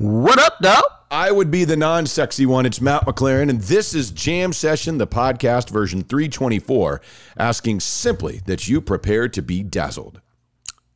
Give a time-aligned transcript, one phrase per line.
[0.00, 0.82] What up, dog?
[1.10, 2.64] I would be the non sexy one.
[2.64, 7.02] It's Matt McLaren, and this is Jam Session, the podcast version 324,
[7.36, 10.22] asking simply that you prepare to be dazzled.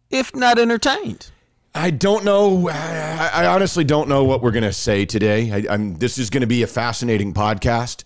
[0.09, 1.31] If not entertained.
[1.75, 2.71] I don't know.
[2.71, 5.53] I, I honestly don't know what we're going to say today.
[5.53, 8.05] I, I'm, this is going to be a fascinating podcast.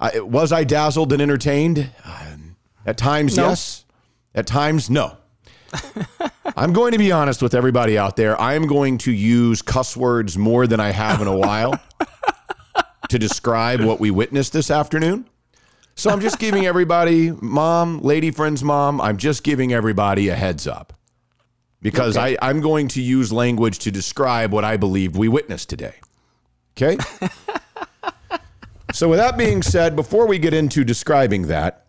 [0.00, 1.90] I, was I dazzled and entertained?
[2.02, 3.48] Um, at times, No.
[3.48, 3.84] yes.
[4.34, 5.18] At times, no.
[6.56, 8.40] I'm going to be honest with everybody out there.
[8.40, 11.80] I am going to use cuss words more than I have in a while
[13.08, 15.28] to describe what we witnessed this afternoon.
[15.96, 20.66] So I'm just giving everybody, mom, lady friend's mom, I'm just giving everybody a heads
[20.66, 20.92] up
[21.80, 25.94] because I, I'm going to use language to describe what I believed we witnessed today.
[26.76, 26.96] Okay?
[28.92, 31.83] so, with that being said, before we get into describing that,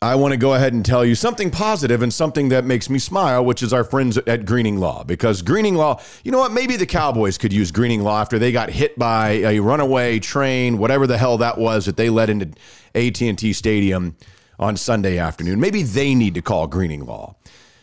[0.00, 3.00] I want to go ahead and tell you something positive and something that makes me
[3.00, 5.02] smile, which is our friends at Greening Law.
[5.02, 6.52] Because Greening Law, you know what?
[6.52, 10.78] Maybe the Cowboys could use Greening Law after they got hit by a runaway train,
[10.78, 12.46] whatever the hell that was that they led into
[12.94, 14.16] AT&T Stadium
[14.60, 15.58] on Sunday afternoon.
[15.58, 17.34] Maybe they need to call Greening Law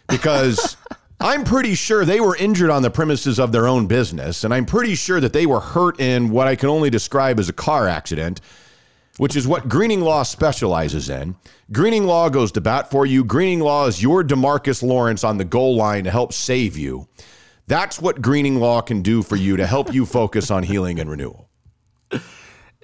[0.07, 0.77] because
[1.19, 4.65] I'm pretty sure they were injured on the premises of their own business, and I'm
[4.65, 7.89] pretty sure that they were hurt in what I can only describe as a car
[7.89, 8.39] accident
[9.17, 11.35] which is what Greening Law specializes in.
[11.71, 13.23] Greening Law goes to bat for you.
[13.23, 17.07] Greening Law is your Demarcus Lawrence on the goal line to help save you.
[17.67, 21.09] That's what Greening Law can do for you to help you focus on healing and
[21.09, 21.49] renewal.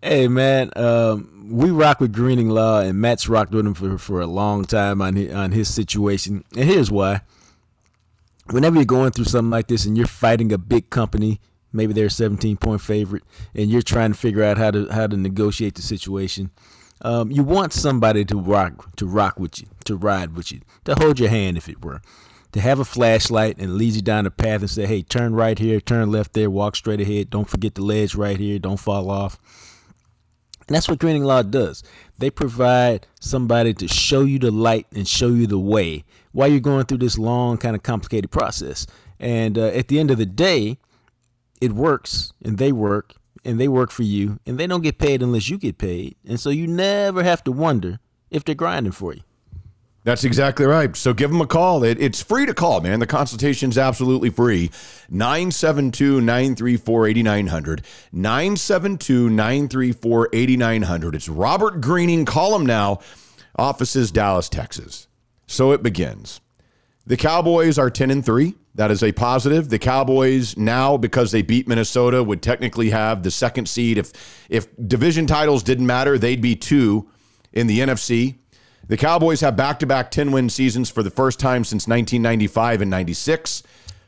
[0.01, 4.19] Hey, man, um, we rock with Greening Law, and Matt's rocked with him for, for
[4.19, 6.43] a long time on his, on his situation.
[6.55, 7.21] And here's why.
[8.49, 11.39] Whenever you're going through something like this and you're fighting a big company,
[11.73, 13.23] maybe they're a 17 point favorite,
[13.55, 16.51] and you're trying to figure out how to how to negotiate the situation,
[17.01, 20.95] um, you want somebody to rock to rock with you, to ride with you, to
[20.95, 22.01] hold your hand, if it were,
[22.51, 25.57] to have a flashlight and lead you down the path and say, "Hey, turn right
[25.57, 27.29] here, turn left there, walk straight ahead.
[27.29, 28.59] Don't forget the ledge right here.
[28.59, 29.39] Don't fall off."
[30.67, 31.83] And that's what Greening Law does.
[32.17, 36.59] They provide somebody to show you the light and show you the way while you're
[36.59, 38.87] going through this long, kind of complicated process.
[39.19, 40.77] And uh, at the end of the day,
[41.61, 43.13] it works and they work
[43.45, 46.15] and they work for you and they don't get paid unless you get paid.
[46.27, 47.99] And so you never have to wonder
[48.29, 49.21] if they're grinding for you.
[50.03, 50.95] That's exactly right.
[50.95, 51.83] So give them a call.
[51.83, 52.99] It, it's free to call, man.
[52.99, 54.71] The consultation's absolutely free.
[55.09, 57.83] 972 934 8900.
[58.11, 61.15] 972 934 8900.
[61.15, 62.25] It's Robert Greening.
[62.25, 62.99] Call him now.
[63.55, 65.07] Offices, Dallas, Texas.
[65.45, 66.41] So it begins.
[67.05, 68.55] The Cowboys are 10 and 3.
[68.75, 69.69] That is a positive.
[69.69, 74.13] The Cowboys now because they beat Minnesota would technically have the second seed if
[74.49, 77.07] if division titles didn't matter, they'd be 2
[77.51, 78.37] in the NFC.
[78.87, 83.63] The Cowboys have back-to-back 10-win seasons for the first time since 1995 and 96.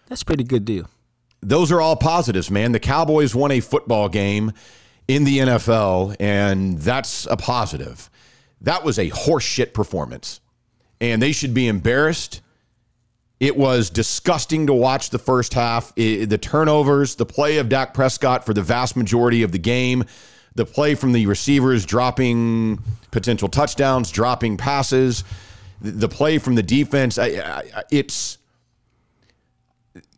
[0.08, 0.90] That's a pretty good deal.
[1.42, 2.72] Those are all positives, man.
[2.72, 4.52] The Cowboys won a football game
[5.08, 8.10] in the NFL and that's a positive.
[8.62, 10.40] That was a horseshit performance.
[11.02, 12.42] And they should be embarrassed.
[13.44, 15.92] It was disgusting to watch the first half.
[15.98, 20.06] I- the turnovers, the play of Dak Prescott for the vast majority of the game,
[20.56, 22.80] the play from the receivers dropping
[23.12, 25.26] potential touchdowns, dropping passes,
[25.82, 27.18] the, the play from the defense.
[27.18, 27.26] I,
[27.76, 28.38] I- it's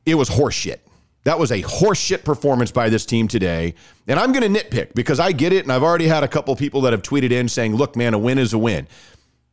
[0.05, 0.77] it was horseshit.
[1.23, 3.73] That was a horseshit performance by this team today.
[4.07, 5.63] And I'm going to nitpick because I get it.
[5.65, 8.19] And I've already had a couple people that have tweeted in saying, look, man, a
[8.19, 8.87] win is a win.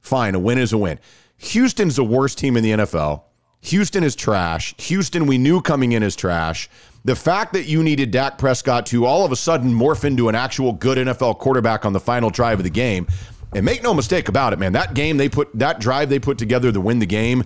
[0.02, 0.98] Fine, a win is a win.
[1.38, 3.22] Houston's the worst team in the NFL.
[3.62, 4.74] Houston is trash.
[4.78, 6.68] Houston, we knew coming in is trash.
[7.04, 10.34] The fact that you needed Dak Prescott to all of a sudden morph into an
[10.34, 13.06] actual good NFL quarterback on the final drive of the game,
[13.54, 16.38] and make no mistake about it, man, that game they put, that drive they put
[16.38, 17.44] together to win the game,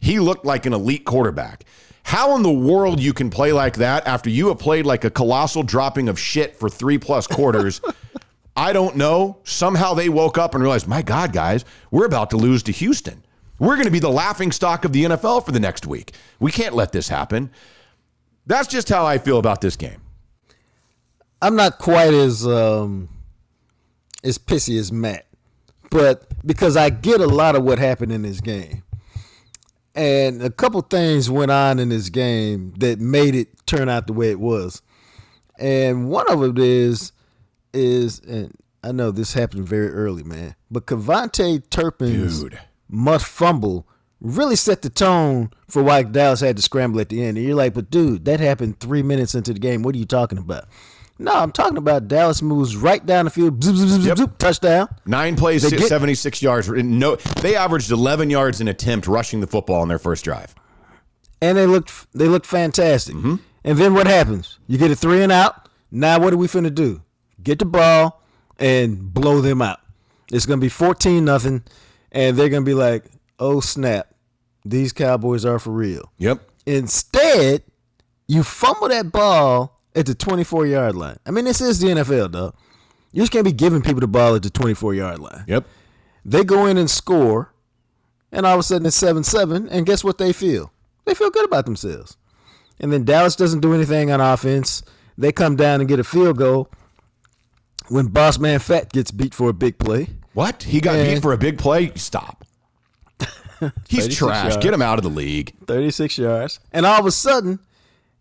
[0.00, 1.64] he looked like an elite quarterback.
[2.04, 5.10] How in the world you can play like that after you have played like a
[5.10, 7.80] colossal dropping of shit for three plus quarters?
[8.56, 9.38] I don't know.
[9.42, 13.24] Somehow they woke up and realized, my God, guys, we're about to lose to Houston.
[13.58, 16.12] We're going to be the laughing stock of the NFL for the next week.
[16.38, 17.50] We can't let this happen.
[18.46, 20.02] That's just how I feel about this game.
[21.42, 23.08] I'm not quite as um,
[24.24, 25.26] as pissy as Matt,
[25.90, 28.82] but because I get a lot of what happened in this game,
[29.94, 34.12] and a couple things went on in this game that made it turn out the
[34.12, 34.80] way it was,
[35.58, 37.12] and one of it is
[37.74, 42.60] is and I know this happened very early, man, but KaVontae Turpin's Dude.
[42.88, 43.86] Must fumble
[44.20, 47.36] really set the tone for why Dallas had to scramble at the end.
[47.36, 49.82] And you're like, but dude, that happened three minutes into the game.
[49.82, 50.64] What are you talking about?
[51.18, 54.16] No, I'm talking about Dallas moves right down the field, zoop, zoop, zoop, Yep.
[54.18, 54.88] zoop, touchdown.
[55.06, 56.68] Nine plays, They get- 76 yards.
[56.68, 60.54] No, they averaged 11 yards an attempt rushing the football on their first drive.
[61.42, 63.14] and they looked they looked fantastic.
[63.14, 63.34] Mm-hmm.
[63.64, 64.58] And then what happens?
[64.66, 65.68] You get a three and out.
[65.90, 67.02] Now what are we finna do?
[67.42, 68.22] Get the ball
[68.58, 69.80] and blow them out.
[70.32, 71.62] It's gonna be fourteen nothing,
[72.16, 73.04] and they're gonna be like,
[73.38, 74.08] "Oh snap,
[74.64, 76.40] these Cowboys are for real." Yep.
[76.64, 77.62] Instead,
[78.26, 81.18] you fumble that ball at the 24 yard line.
[81.26, 82.54] I mean, this is the NFL, dog.
[83.12, 85.44] You just can't be giving people the ball at the 24 yard line.
[85.46, 85.66] Yep.
[86.24, 87.52] They go in and score,
[88.32, 90.72] and all of a sudden it's 7 7, and guess what they feel?
[91.04, 92.16] They feel good about themselves.
[92.80, 94.82] And then Dallas doesn't do anything on offense.
[95.16, 96.68] They come down and get a field goal
[97.88, 100.08] when Boss Man Fat gets beat for a big play.
[100.36, 100.64] What?
[100.64, 101.92] He got beat for a big play?
[101.94, 102.44] Stop.
[103.88, 104.50] He's trash.
[104.50, 104.56] yards.
[104.58, 105.54] Get him out of the league.
[105.66, 106.60] 36 yards.
[106.72, 107.58] And all of a sudden,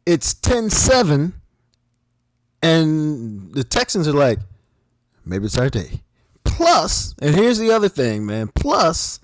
[0.05, 1.33] it's 10 7.
[2.63, 4.39] And the Texans are like,
[5.25, 6.03] maybe it's our day.
[6.45, 8.47] Plus, and here's the other thing, man.
[8.47, 9.19] Plus,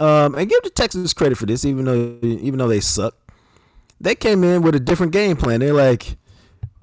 [0.00, 3.14] um, and give the Texans credit for this, even though even though they suck.
[4.00, 5.60] They came in with a different game plan.
[5.60, 6.16] They're like,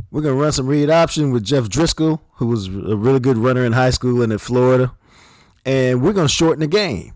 [0.09, 3.65] we're gonna run some read option with Jeff Driskel, who was a really good runner
[3.65, 4.95] in high school and in Florida,
[5.65, 7.13] and we're gonna shorten the game.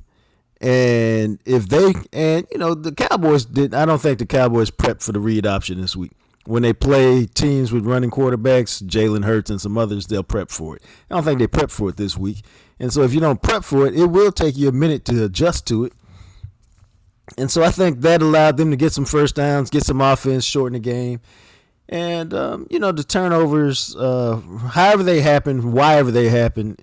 [0.61, 5.03] And if they and you know the Cowboys did, I don't think the Cowboys prepped
[5.03, 6.11] for the read option this week.
[6.45, 10.75] When they play teams with running quarterbacks, Jalen Hurts and some others, they'll prep for
[10.75, 10.83] it.
[11.09, 12.45] I don't think they prep for it this week.
[12.79, 15.23] And so if you don't prep for it, it will take you a minute to
[15.25, 15.93] adjust to it.
[17.37, 20.45] And so I think that allowed them to get some first downs, get some offense,
[20.45, 21.19] shorten the game.
[21.89, 24.39] And, um, you know, the turnovers, uh,
[24.69, 26.77] however they happen, why ever they happen,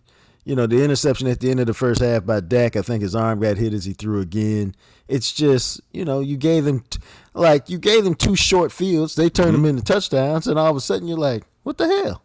[0.45, 3.03] you know, the interception at the end of the first half by Dak, I think
[3.03, 4.75] his arm got hit as he threw again.
[5.09, 6.99] It's just, you know, you gave them, t-
[7.35, 9.15] like, you gave them two short fields.
[9.15, 9.79] They turned them mm-hmm.
[9.79, 10.47] into touchdowns.
[10.47, 12.25] And all of a sudden you're like, what the hell?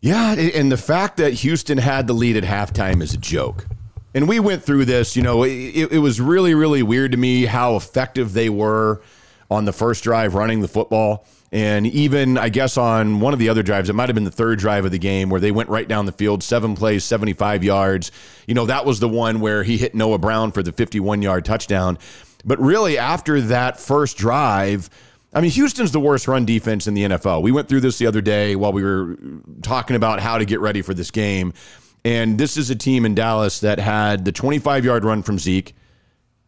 [0.00, 3.66] Yeah, and the fact that Houston had the lead at halftime is a joke.
[4.14, 7.44] And we went through this, you know, it, it was really, really weird to me
[7.44, 9.02] how effective they were
[9.50, 11.26] on the first drive running the football.
[11.56, 14.30] And even, I guess, on one of the other drives, it might have been the
[14.30, 17.64] third drive of the game where they went right down the field, seven plays, 75
[17.64, 18.12] yards.
[18.46, 21.46] You know, that was the one where he hit Noah Brown for the 51 yard
[21.46, 21.96] touchdown.
[22.44, 24.90] But really, after that first drive,
[25.32, 27.40] I mean, Houston's the worst run defense in the NFL.
[27.40, 29.16] We went through this the other day while we were
[29.62, 31.54] talking about how to get ready for this game.
[32.04, 35.74] And this is a team in Dallas that had the 25 yard run from Zeke,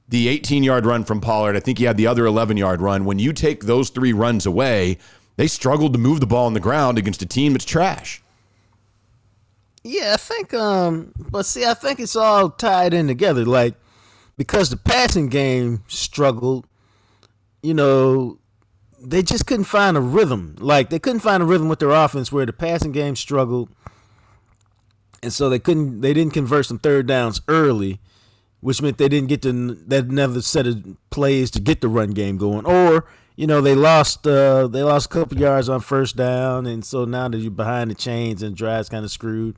[0.09, 1.57] the 18 yard run from Pollard.
[1.57, 3.05] I think he had the other 11 yard run.
[3.05, 4.99] When you take those three runs away,
[5.37, 8.23] they struggled to move the ball on the ground against a team that's trash.
[9.85, 13.75] Yeah, I think um but see I think it's all tied in together like
[14.37, 16.67] because the passing game struggled,
[17.63, 18.39] you know,
[19.01, 20.57] they just couldn't find a rhythm.
[20.59, 23.69] Like they couldn't find a rhythm with their offense where the passing game struggled.
[25.23, 28.01] And so they couldn't they didn't convert some third downs early,
[28.61, 32.11] which meant they didn't get to that another set of plays to get the run
[32.11, 33.05] game going or
[33.39, 37.05] you know they lost uh, they lost a couple yards on first down, and so
[37.05, 39.57] now that you're behind the chains and drives kind of screwed.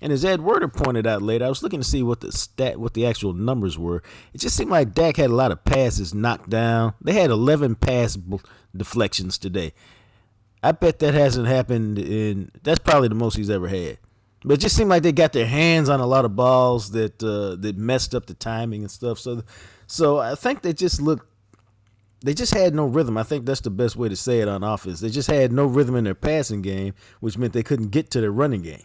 [0.00, 2.78] And as Ed Werder pointed out later, I was looking to see what the stat,
[2.78, 4.02] what the actual numbers were.
[4.32, 6.94] It just seemed like Dak had a lot of passes knocked down.
[7.00, 8.16] They had 11 pass
[8.76, 9.72] deflections today.
[10.62, 12.52] I bet that hasn't happened in.
[12.62, 13.98] That's probably the most he's ever had.
[14.44, 17.22] But it just seemed like they got their hands on a lot of balls that
[17.22, 19.18] uh, that messed up the timing and stuff.
[19.18, 19.42] So,
[19.86, 21.26] so I think they just looked
[22.22, 23.16] they just had no rhythm.
[23.18, 25.00] I think that's the best way to say it on offense.
[25.00, 28.20] They just had no rhythm in their passing game, which meant they couldn't get to
[28.20, 28.82] their running game.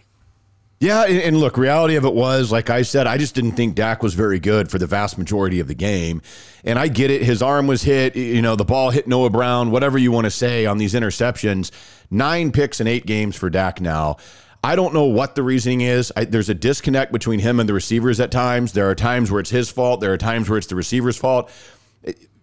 [0.79, 4.01] Yeah, and look, reality of it was, like I said, I just didn't think Dak
[4.01, 6.23] was very good for the vast majority of the game.
[6.63, 7.21] And I get it.
[7.21, 10.31] His arm was hit, you know, the ball hit Noah Brown, whatever you want to
[10.31, 11.69] say on these interceptions.
[12.09, 14.17] Nine picks in eight games for Dak now.
[14.63, 16.13] I don't know what the reasoning is.
[16.15, 18.73] I, there's a disconnect between him and the receivers at times.
[18.73, 21.49] There are times where it's his fault, there are times where it's the receiver's fault.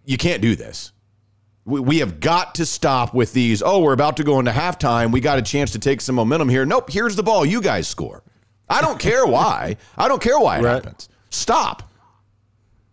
[0.04, 0.92] You can't do this.
[1.64, 3.62] We, we have got to stop with these.
[3.62, 5.12] Oh, we're about to go into halftime.
[5.12, 6.64] We got a chance to take some momentum here.
[6.66, 7.44] Nope, here's the ball.
[7.46, 8.22] You guys score.
[8.68, 9.76] I don't care why.
[9.96, 10.74] I don't care why it Right.
[10.74, 11.08] happens.
[11.30, 11.84] Stop.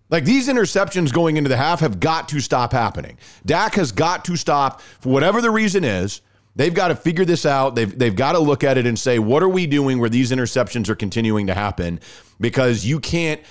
[0.10, 3.17] Like these interceptions going into the half have got to stop happening.
[3.46, 6.22] Dak has got to stop for whatever the reason is.
[6.56, 7.76] They've got to figure this out.
[7.76, 10.32] They've they've got to look at it and say, what are we doing where these
[10.32, 12.00] interceptions are continuing to happen?
[12.40, 13.42] Because you can't.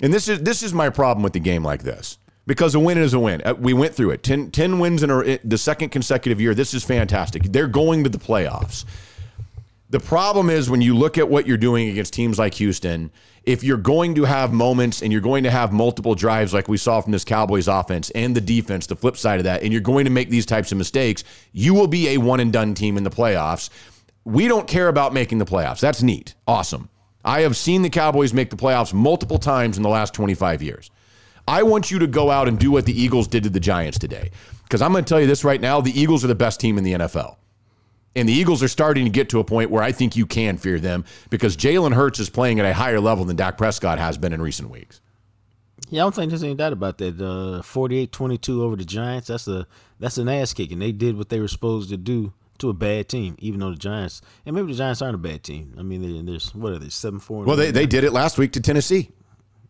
[0.00, 2.18] And this is this is my problem with the game like this.
[2.46, 3.42] Because a win is a win.
[3.44, 4.22] Uh, We went through it.
[4.22, 6.54] 10, 10 wins in a, the second consecutive year.
[6.54, 7.42] This is fantastic.
[7.42, 8.84] They're going to the playoffs.
[9.88, 13.12] The problem is when you look at what you're doing against teams like Houston,
[13.44, 16.76] if you're going to have moments and you're going to have multiple drives like we
[16.76, 19.80] saw from this Cowboys offense and the defense, the flip side of that, and you're
[19.80, 22.96] going to make these types of mistakes, you will be a one and done team
[22.96, 23.70] in the playoffs.
[24.24, 25.78] We don't care about making the playoffs.
[25.78, 26.34] That's neat.
[26.48, 26.88] Awesome.
[27.24, 30.90] I have seen the Cowboys make the playoffs multiple times in the last 25 years.
[31.46, 34.00] I want you to go out and do what the Eagles did to the Giants
[34.00, 34.32] today.
[34.64, 36.76] Because I'm going to tell you this right now the Eagles are the best team
[36.76, 37.36] in the NFL.
[38.16, 40.56] And the Eagles are starting to get to a point where I think you can
[40.56, 44.16] fear them because Jalen Hurts is playing at a higher level than Dak Prescott has
[44.16, 45.02] been in recent weeks.
[45.90, 47.20] Yeah, I don't think there's any doubt about that.
[47.20, 49.28] Uh, 48-22 over the Giants.
[49.28, 49.66] That's a
[50.00, 50.74] that's an ass kicking.
[50.74, 53.70] And they did what they were supposed to do to a bad team, even though
[53.70, 55.74] the Giants and maybe the Giants aren't a bad team.
[55.78, 57.44] I mean, there's what are they seven four?
[57.44, 59.10] Well, they, they did it last week to Tennessee.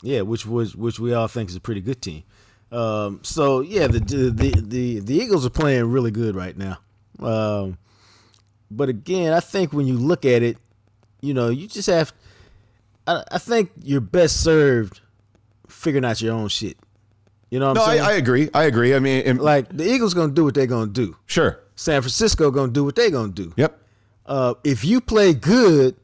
[0.03, 2.23] Yeah, which was which we all think is a pretty good team.
[2.71, 6.79] Um, so yeah, the, the the the Eagles are playing really good right now.
[7.19, 7.79] Um,
[8.71, 10.59] but again, I think when you look at it,
[11.21, 12.13] you know, you just have.
[13.07, 15.01] I, I think you're best served
[15.69, 16.77] figuring out your own shit.
[17.51, 18.07] You know what No, I'm I, saying?
[18.09, 18.51] I agree.
[18.55, 18.95] I agree.
[18.95, 21.17] I mean, and- like the Eagles gonna do what they're gonna do.
[21.27, 21.61] sure.
[21.79, 23.53] San Francisco gonna do what they're gonna do.
[23.57, 23.79] Yep.
[24.25, 25.95] Uh, if you play good,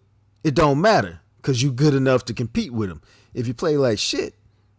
[0.44, 3.00] it don't matter because you good enough to compete with them.
[3.32, 4.34] If you play like shit,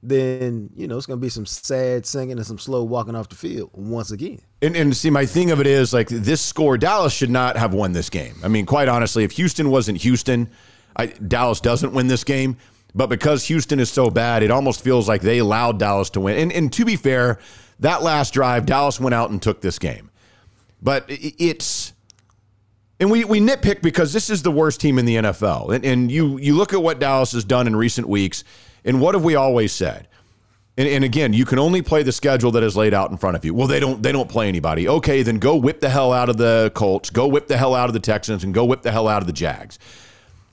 [0.05, 3.35] then you know it's gonna be some sad singing and some slow walking off the
[3.35, 4.41] field once again.
[4.61, 7.73] And, and see, my thing of it is like this score, Dallas should not have
[7.73, 8.35] won this game.
[8.43, 10.49] I mean, quite honestly, if Houston wasn't Houston,
[10.95, 12.57] I, Dallas doesn't win this game.
[12.95, 16.37] But because Houston is so bad, it almost feels like they allowed Dallas to win.
[16.37, 17.39] And, and to be fair,
[17.79, 20.11] that last drive, Dallas went out and took this game.
[20.81, 21.93] But it's.
[22.99, 25.73] And we, we nitpick because this is the worst team in the NFL.
[25.73, 28.43] And, and you, you look at what Dallas has done in recent weeks,
[28.85, 30.07] and what have we always said?
[30.75, 33.35] And, and again, you can only play the schedule that is laid out in front
[33.35, 33.53] of you.
[33.53, 34.87] Well, they don't they don't play anybody.
[34.87, 37.89] Okay, then go whip the hell out of the Colts, go whip the hell out
[37.89, 39.77] of the Texans, and go whip the hell out of the Jags.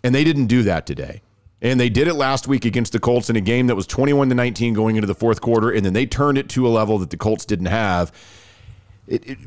[0.05, 1.23] And they didn't do that today.
[1.63, 4.31] And they did it last week against the Colts in a game that was 21
[4.31, 6.99] to 19 going into the fourth quarter, and then they turned it to a level
[6.99, 8.13] that the Colts didn't have.
[9.07, 9.39] It, it,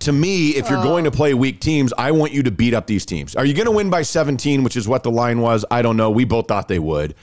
[0.00, 2.86] to me, if you're going to play weak teams, I want you to beat up
[2.86, 3.36] these teams.
[3.36, 5.64] Are you going to win by 17, which is what the line was?
[5.70, 6.10] I don't know.
[6.10, 7.14] We both thought they would.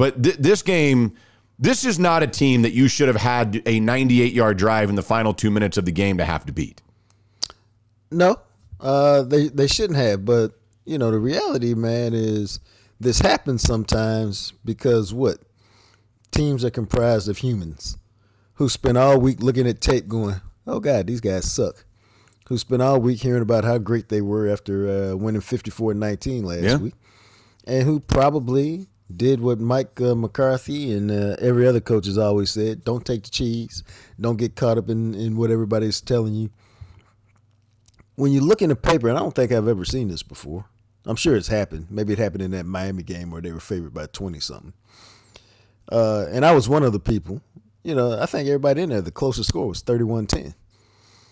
[0.00, 1.12] But th- this game,
[1.58, 4.94] this is not a team that you should have had a 98 yard drive in
[4.96, 6.80] the final two minutes of the game to have to beat.
[8.10, 8.38] No,
[8.80, 10.24] uh, they they shouldn't have.
[10.24, 10.52] But
[10.86, 12.60] you know the reality, man, is
[12.98, 15.38] this happens sometimes because what
[16.30, 17.98] teams are comprised of humans
[18.54, 21.84] who spend all week looking at tape, going, "Oh God, these guys suck."
[22.48, 26.62] Who spent all week hearing about how great they were after uh, winning 54-19 last
[26.62, 26.76] Yeah.
[26.78, 26.94] week,
[27.64, 32.50] and who probably did what Mike uh, McCarthy and uh, every other coach has always
[32.50, 33.82] said: don't take the cheese,
[34.20, 36.50] don't get caught up in, in what everybody's telling you
[38.20, 40.66] when you look in the paper, and I don't think I've ever seen this before.
[41.06, 41.86] I'm sure it's happened.
[41.88, 44.74] Maybe it happened in that Miami game where they were favored by 20 something.
[45.90, 47.40] Uh, and I was one of the people.
[47.82, 50.54] You know, I think everybody in there, the closest score was 31 10.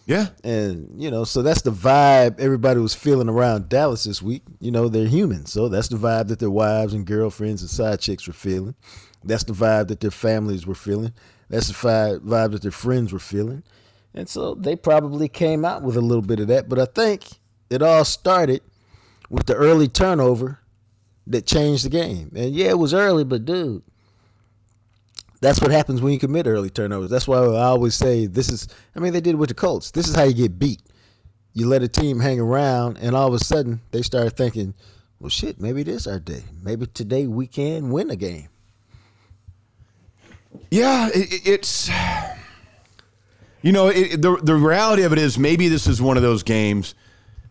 [0.09, 0.29] Yeah.
[0.43, 4.43] And, you know, so that's the vibe everybody was feeling around Dallas this week.
[4.59, 5.45] You know, they're human.
[5.45, 8.75] So that's the vibe that their wives and girlfriends and side chicks were feeling.
[9.23, 11.13] That's the vibe that their families were feeling.
[11.51, 13.65] That's the vibe that their friends were feeling.
[14.15, 16.71] And so they probably came out with a little bit of that.
[16.71, 17.25] But I think
[17.69, 18.63] it all started
[19.29, 20.61] with the early turnover
[21.27, 22.33] that changed the game.
[22.35, 23.83] And yeah, it was early, but dude,
[25.41, 27.11] that's what happens when you commit early turnovers.
[27.11, 28.69] That's why I always say this is.
[28.97, 29.91] I mean, they did it with the Colts.
[29.91, 30.83] This is how you get beat.
[31.55, 34.75] You let a team hang around, and all of a sudden they start thinking,
[35.19, 36.45] "Well, shit, maybe this our day.
[36.63, 38.49] Maybe today we can win a game."
[40.71, 41.89] Yeah, it- it's
[43.63, 46.43] you know it, the the reality of it is maybe this is one of those
[46.43, 46.95] games.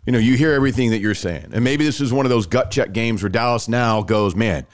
[0.05, 1.47] You know, you hear everything that you're saying.
[1.51, 4.65] And maybe this is one of those gut check games where Dallas now goes, man,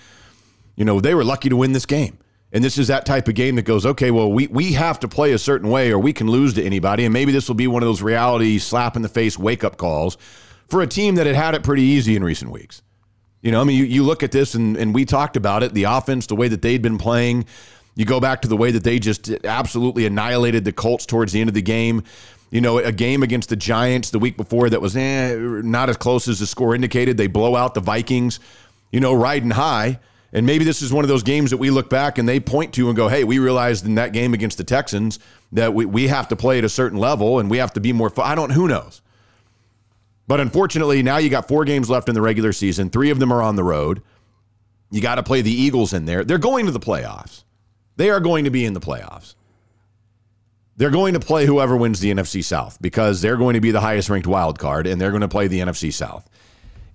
[0.75, 2.19] you know, they were lucky to win this game.
[2.53, 5.07] And this is that type of game that goes, okay, well, we, we have to
[5.07, 7.03] play a certain way or we can lose to anybody.
[7.03, 9.77] And maybe this will be one of those reality slap in the face wake up
[9.77, 10.17] calls
[10.67, 12.83] for a team that had had it pretty easy in recent weeks.
[13.41, 15.73] You know, I mean, you, you look at this and, and we talked about it
[15.73, 17.45] the offense, the way that they'd been playing.
[17.95, 21.41] You go back to the way that they just absolutely annihilated the Colts towards the
[21.41, 22.03] end of the game.
[22.51, 25.97] You know, a game against the Giants the week before that was eh, not as
[25.97, 27.17] close as the score indicated.
[27.17, 28.39] They blow out the Vikings,
[28.91, 29.99] you know, riding high.
[30.33, 32.73] And maybe this is one of those games that we look back and they point
[32.73, 35.19] to and go, hey, we realized in that game against the Texans
[35.51, 37.93] that we, we have to play at a certain level and we have to be
[37.93, 38.11] more.
[38.17, 39.01] I don't, who knows?
[40.27, 42.89] But unfortunately, now you got four games left in the regular season.
[42.89, 44.01] Three of them are on the road.
[44.89, 46.23] You got to play the Eagles in there.
[46.23, 47.43] They're going to the playoffs.
[47.97, 49.35] They are going to be in the playoffs.
[50.77, 53.81] They're going to play whoever wins the NFC South because they're going to be the
[53.81, 56.27] highest ranked wild card and they're going to play the NFC South.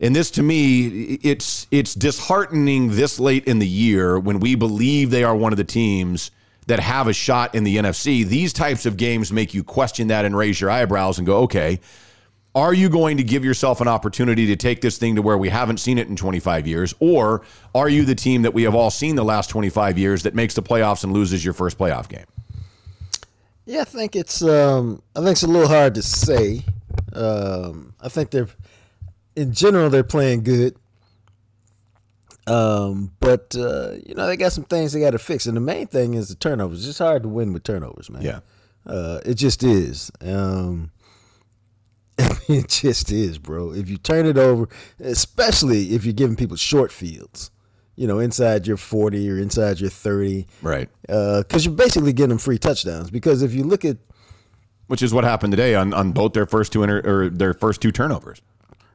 [0.00, 5.11] And this to me, it's it's disheartening this late in the year when we believe
[5.11, 6.31] they are one of the teams
[6.69, 8.25] that have a shot in the NFC.
[8.25, 11.81] These types of games make you question that and raise your eyebrows and go, okay,
[12.55, 15.49] are you going to give yourself an opportunity to take this thing to where we
[15.49, 16.95] haven't seen it in 25 years?
[17.00, 17.43] Or
[17.75, 20.55] are you the team that we have all seen the last 25 years that makes
[20.55, 22.26] the playoffs and loses your first playoff game?
[23.64, 26.64] Yeah, I think it's um, I think it's a little hard to say.
[27.12, 28.49] Um, I think they're
[29.38, 30.76] in general they're playing good.
[32.47, 35.61] Um, but uh, you know they got some things they got to fix, and the
[35.61, 36.88] main thing is the turnovers.
[36.88, 38.23] It's hard to win with turnovers, man.
[38.23, 38.40] Yeah,
[38.87, 40.11] uh, it just is.
[40.23, 40.90] Um,
[42.49, 43.73] it just is, bro.
[43.73, 44.68] If you turn it over,
[44.99, 47.50] especially if you're giving people short fields,
[47.95, 50.47] you know, inside your 40 or inside your 30.
[50.62, 50.88] Right.
[51.02, 53.11] Because uh, you're basically getting them free touchdowns.
[53.11, 53.99] Because if you look at.
[54.87, 57.83] Which is what happened today on, on both their first two inter, or their first
[57.83, 58.40] two turnovers.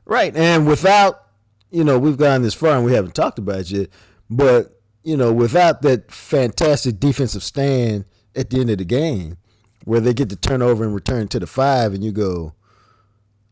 [0.05, 0.35] Right.
[0.35, 1.23] And without,
[1.71, 3.89] you know, we've gone this far and we haven't talked about it yet,
[4.29, 8.05] but, you know, without that fantastic defensive stand
[8.35, 9.37] at the end of the game
[9.85, 12.53] where they get to turn over and return to the five and you go,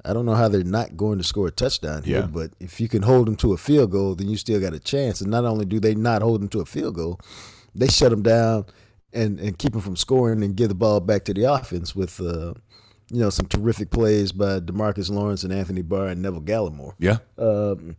[0.03, 2.25] I don't know how they're not going to score a touchdown here, Yeah.
[2.25, 4.79] but if you can hold them to a field goal, then you still got a
[4.79, 5.21] chance.
[5.21, 7.19] And not only do they not hold them to a field goal,
[7.75, 8.65] they shut them down
[9.13, 12.19] and, and keep them from scoring and give the ball back to the offense with,
[12.19, 12.53] uh,
[13.11, 16.93] you know, some terrific plays by Demarcus Lawrence and Anthony Barr and Neville Gallimore.
[16.97, 17.17] Yeah.
[17.37, 17.97] Um,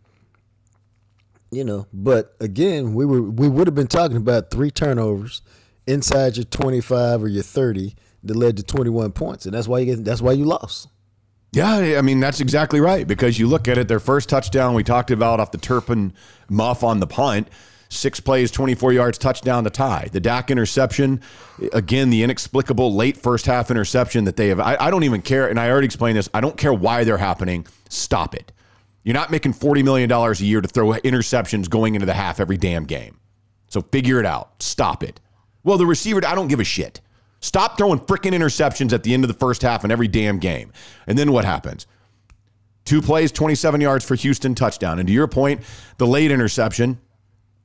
[1.50, 5.42] you know, but again, we were we would have been talking about three turnovers
[5.86, 7.94] inside your 25 or your 30
[8.24, 10.88] that led to 21 points, and that's why you get, that's why you lost.
[11.52, 13.86] Yeah, I mean that's exactly right because you look at it.
[13.86, 16.14] Their first touchdown we talked about off the Turpin
[16.48, 17.48] muff on the punt,
[17.92, 20.08] six plays, twenty four yards, touchdown to tie.
[20.12, 21.20] The Dak interception,
[21.72, 24.60] again the inexplicable late first half interception that they have.
[24.60, 26.28] I, I don't even care, and I already explained this.
[26.34, 27.66] I don't care why they're happening.
[27.88, 28.52] Stop it.
[29.04, 32.40] You're not making forty million dollars a year to throw interceptions going into the half
[32.40, 33.18] every damn game.
[33.68, 34.62] So figure it out.
[34.62, 35.20] Stop it.
[35.64, 37.00] Well, the receiver, I don't give a shit.
[37.40, 40.72] Stop throwing freaking interceptions at the end of the first half in every damn game.
[41.06, 41.86] And then what happens?
[42.84, 44.98] Two plays, 27 yards for Houston, touchdown.
[44.98, 45.62] And to your point,
[45.98, 47.00] the late interception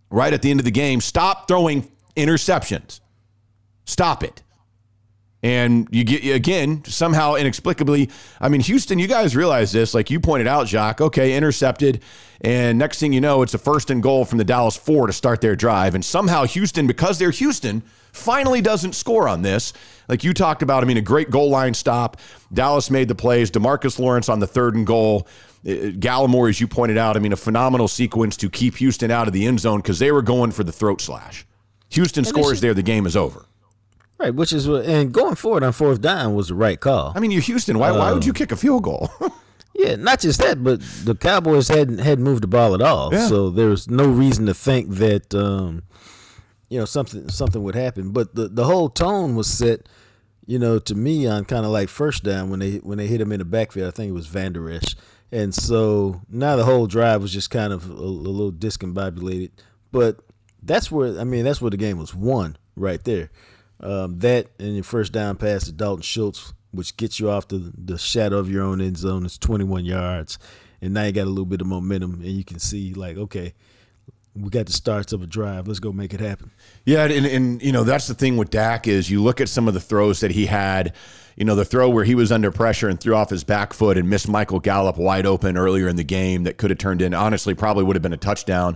[0.09, 2.99] right at the end of the game, stop throwing interceptions.
[3.85, 4.43] Stop it.
[5.43, 8.09] And you get again somehow inexplicably.
[8.41, 10.99] I mean, Houston, you guys realize this, like you pointed out, Jacques.
[10.99, 12.01] Okay, intercepted,
[12.41, 15.13] and next thing you know, it's a first and goal from the Dallas four to
[15.13, 19.73] start their drive, and somehow Houston, because they're Houston, finally doesn't score on this.
[20.09, 22.17] Like you talked about, I mean, a great goal line stop.
[22.51, 23.51] Dallas made the plays.
[23.51, 25.27] Demarcus Lawrence on the third and goal.
[25.65, 29.27] Uh, Gallimore, as you pointed out, I mean, a phenomenal sequence to keep Houston out
[29.27, 31.45] of the end zone because they were going for the throat slash.
[31.89, 33.45] Houston scores there, the game is over.
[34.17, 37.13] Right, which is what, and going forward on fourth down was the right call.
[37.15, 37.77] I mean, you're Houston.
[37.77, 39.09] Why, why would you kick a field goal?
[39.77, 43.13] Yeah, not just that, but the Cowboys hadn't hadn't moved the ball at all.
[43.13, 43.27] Yeah.
[43.27, 45.83] So there was no reason to think that um,
[46.67, 48.11] you know something something would happen.
[48.11, 49.87] But the the whole tone was set,
[50.47, 53.21] you know, to me on kind of like first down when they when they hit
[53.21, 53.87] him in the backfield.
[53.87, 54.95] I think it was Vander Esch.
[55.31, 59.51] And so now the whole drive was just kind of a, a little discombobulated.
[59.91, 60.19] But
[60.63, 63.29] that's where I mean that's where the game was won right there.
[63.79, 67.71] Um, that and your first down pass to Dalton Schultz, which gets you off the
[67.77, 69.25] the shadow of your own end zone.
[69.25, 70.39] It's 21 yards,
[70.81, 73.53] and now you got a little bit of momentum, and you can see like, okay,
[74.35, 75.67] we got the starts of a drive.
[75.67, 76.51] Let's go make it happen.
[76.85, 79.67] Yeah, and, and you know that's the thing with Dak is you look at some
[79.67, 80.93] of the throws that he had.
[81.37, 83.95] You know the throw where he was under pressure and threw off his back foot
[83.95, 87.13] and missed Michael Gallup wide open earlier in the game that could have turned in.
[87.13, 88.75] Honestly, probably would have been a touchdown.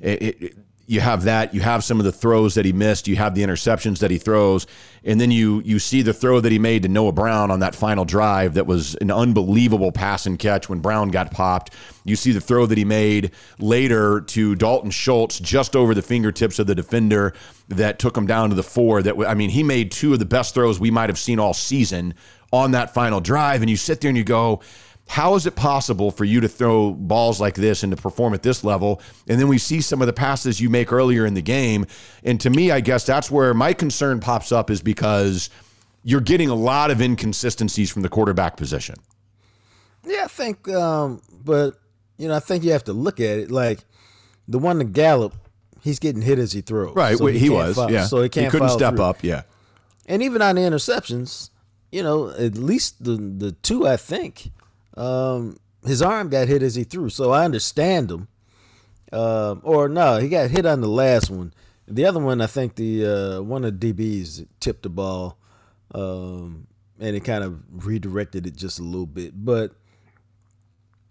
[0.00, 0.56] It, it,
[0.86, 3.42] you have that, you have some of the throws that he missed, you have the
[3.42, 4.66] interceptions that he throws,
[5.04, 7.74] and then you you see the throw that he made to Noah Brown on that
[7.74, 11.72] final drive that was an unbelievable pass and catch when Brown got popped.
[12.04, 16.58] You see the throw that he made later to Dalton Schultz just over the fingertips
[16.58, 17.34] of the defender
[17.68, 19.02] that took him down to the four.
[19.02, 21.54] That I mean, he made two of the best throws we might have seen all
[21.54, 22.14] season
[22.52, 24.60] on that final drive, and you sit there and you go
[25.08, 28.42] how is it possible for you to throw balls like this and to perform at
[28.42, 29.00] this level?
[29.28, 31.86] And then we see some of the passes you make earlier in the game.
[32.24, 35.48] And to me, I guess that's where my concern pops up is because
[36.02, 38.96] you're getting a lot of inconsistencies from the quarterback position.
[40.04, 41.74] Yeah, I think, um, but,
[42.18, 43.80] you know, I think you have to look at it like
[44.48, 45.34] the one to Gallup,
[45.82, 46.94] he's getting hit as he throws.
[46.94, 47.16] Right.
[47.16, 47.76] So he, he was.
[47.76, 48.06] foul- yeah.
[48.06, 49.04] So he can't couldn't step through.
[49.04, 49.22] up.
[49.22, 49.42] Yeah.
[50.06, 51.50] And even on the interceptions,
[51.90, 54.50] you know, at least the the two I think,
[54.96, 57.08] um, his arm got hit as he threw.
[57.08, 58.28] So I understand him.
[59.12, 61.52] Um, or no, he got hit on the last one.
[61.88, 65.38] The other one, I think the uh, one of DBs tipped the ball,
[65.94, 66.66] um,
[66.98, 69.44] and it kind of redirected it just a little bit.
[69.44, 69.72] But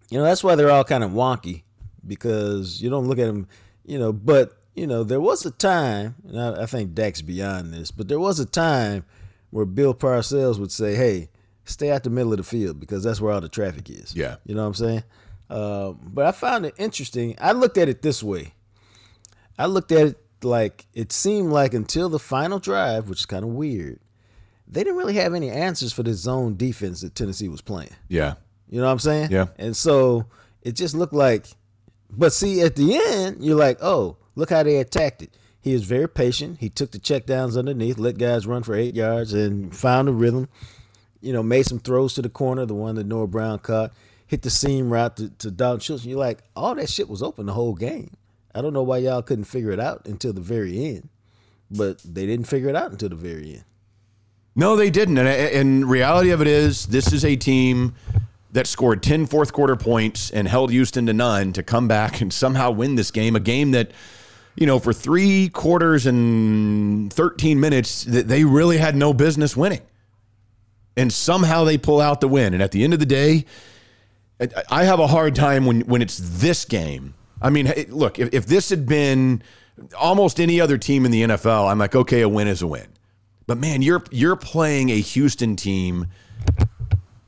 [0.10, 1.64] you know, that's why they're all kind of wonky
[2.06, 3.48] because you don't look at them,
[3.86, 4.12] you know.
[4.12, 8.10] But you know, there was a time, and I, I think Dak's beyond this, but
[8.10, 9.06] there was a time
[9.52, 11.30] where Bill Parcells would say, "Hey,
[11.66, 14.38] stay out the middle of the field because that's where all the traffic is." Yeah.
[14.46, 15.04] you know what I'm saying.
[15.50, 17.36] Uh, but I found it interesting.
[17.40, 18.54] I looked at it this way.
[19.58, 23.44] I looked at it like it seemed like until the final drive, which is kind
[23.44, 24.00] of weird,
[24.68, 27.92] they didn't really have any answers for the zone defense that Tennessee was playing.
[28.08, 28.36] Yeah.
[28.70, 29.32] You know what I'm saying?
[29.32, 29.48] Yeah.
[29.58, 30.26] And so
[30.62, 31.48] it just looked like,
[32.10, 35.36] but see, at the end, you're like, oh, look how they attacked it.
[35.62, 36.60] He was very patient.
[36.60, 40.12] He took the check downs underneath, let guys run for eight yards, and found a
[40.12, 40.48] rhythm.
[41.26, 43.92] You know, made some throws to the corner, the one that Noah Brown caught,
[44.28, 46.06] hit the seam route to, to Dalton Schultz.
[46.06, 48.12] You're like, all that shit was open the whole game.
[48.54, 51.10] I don't know why y'all couldn't figure it out until the very end,
[51.70, 53.64] but they didn't figure it out until the very end.
[54.56, 55.18] No, they didn't.
[55.18, 57.96] And, and reality of it is, this is a team
[58.54, 62.32] that scored 10 fourth quarter points and held Houston to none to come back and
[62.32, 63.36] somehow win this game.
[63.36, 63.92] A game that,
[64.56, 69.82] you know, for three quarters and 13 minutes, they really had no business winning.
[70.98, 72.54] And somehow they pull out the win.
[72.54, 73.46] And at the end of the day,
[74.70, 77.14] I- have a hard time when, when it's this game.
[77.42, 79.42] I mean, look, if, if this had been
[79.98, 82.88] almost any other team in the NFL, I'm like, okay, a win is a win.
[83.48, 86.08] But man, you're you're playing a Houston team.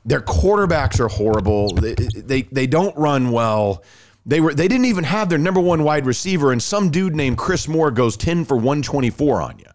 [0.04, 1.74] Their quarterbacks are horrible.
[1.74, 3.84] They, they they don't run well.
[4.26, 7.38] They were they didn't even have their number one wide receiver, and some dude named
[7.38, 9.66] Chris Moore goes ten for one twenty four on you.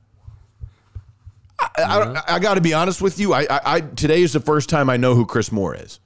[1.77, 3.33] I, I, I got to be honest with you.
[3.33, 5.99] I, I, I today is the first time I know who Chris Moore is.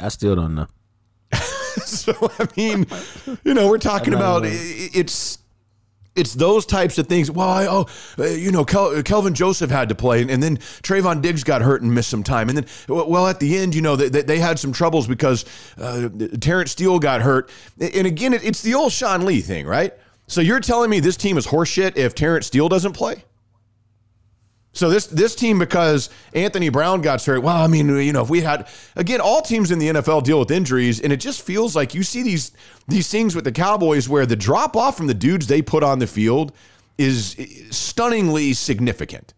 [0.00, 0.66] I still don't know.
[1.34, 2.86] so I mean,
[3.44, 4.52] you know, we're talking about aware.
[4.52, 5.38] i- it's
[6.16, 7.28] it's those types of things.
[7.28, 7.86] Well, I, oh,
[8.20, 11.82] uh, you know, Kel, Kelvin Joseph had to play, and then Trevon Diggs got hurt
[11.82, 14.38] and missed some time, and then well, at the end, you know, they, they- they
[14.38, 15.44] had some troubles because
[15.76, 16.08] uh,
[16.40, 19.92] Terence Steele got hurt, and again, it, it's the old Sean Lee thing, right?
[20.28, 23.24] So you're telling me this team is horseshit if Terence Steele doesn't play?
[24.74, 27.42] So this this team because Anthony Brown got hurt.
[27.42, 30.40] Well, I mean, you know, if we had again, all teams in the NFL deal
[30.40, 32.50] with injuries, and it just feels like you see these
[32.88, 36.00] these things with the Cowboys where the drop off from the dudes they put on
[36.00, 36.52] the field
[36.98, 37.36] is
[37.70, 39.32] stunningly significant.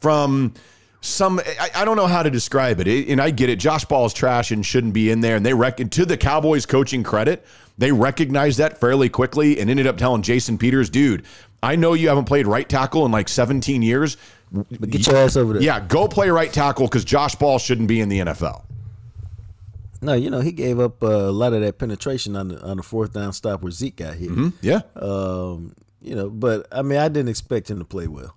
[0.00, 0.54] From
[1.00, 3.56] some, I, I don't know how to describe it, It- and I get it.
[3.56, 6.66] Josh Ball is trash and shouldn't be in there, and they reckon to the Cowboys
[6.66, 7.44] coaching credit,
[7.78, 11.24] they recognized that fairly quickly and ended up telling Jason Peters, dude.
[11.62, 14.16] I know you haven't played right tackle in like 17 years.
[14.52, 15.62] But get your ass over there.
[15.62, 18.64] Yeah, go play right tackle because Josh Ball shouldn't be in the NFL.
[20.02, 22.76] No, you know he gave up uh, a lot of that penetration on the on
[22.76, 24.30] the fourth down stop where Zeke got hit.
[24.60, 24.80] Yeah.
[24.96, 28.36] Um, you know, but I mean, I didn't expect him to play well.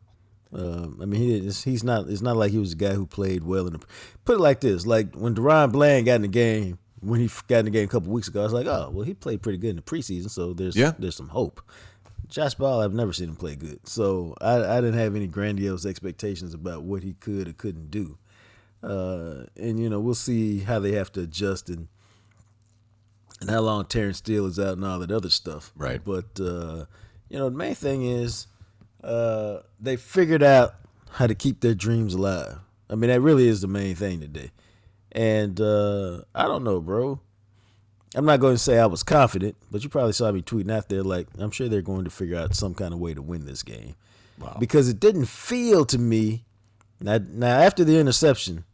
[0.54, 2.08] Um, I mean, he he's not.
[2.08, 3.66] It's not like he was a guy who played well.
[3.68, 3.80] In the,
[4.24, 7.60] put it like this: like when DaRon Bland got in the game, when he got
[7.60, 9.58] in the game a couple weeks ago, I was like, oh, well, he played pretty
[9.58, 10.94] good in the preseason, so there's Yeah.
[11.00, 11.62] there's some hope.
[12.30, 15.86] Josh Ball, I've never seen him play good, so I, I didn't have any grandiose
[15.86, 18.18] expectations about what he could or couldn't do.
[18.84, 21.88] Uh, and you know, we'll see how they have to adjust and
[23.42, 25.72] and how long Terence Steele is out and all that other stuff.
[25.76, 26.04] Right.
[26.04, 26.86] But uh,
[27.30, 28.48] you know, the main thing is
[29.04, 30.76] uh, they figured out
[31.12, 32.60] how to keep their dreams alive.
[32.90, 34.52] I mean, that really is the main thing today.
[35.12, 37.20] And uh, I don't know, bro.
[38.16, 40.90] I'm not going to say I was confident, but you probably saw me tweeting out
[40.90, 43.46] there like I'm sure they're going to figure out some kind of way to win
[43.46, 43.96] this game.
[44.40, 44.58] Wow.
[44.60, 46.46] Because it didn't feel to me
[47.00, 48.66] now, now after the interception,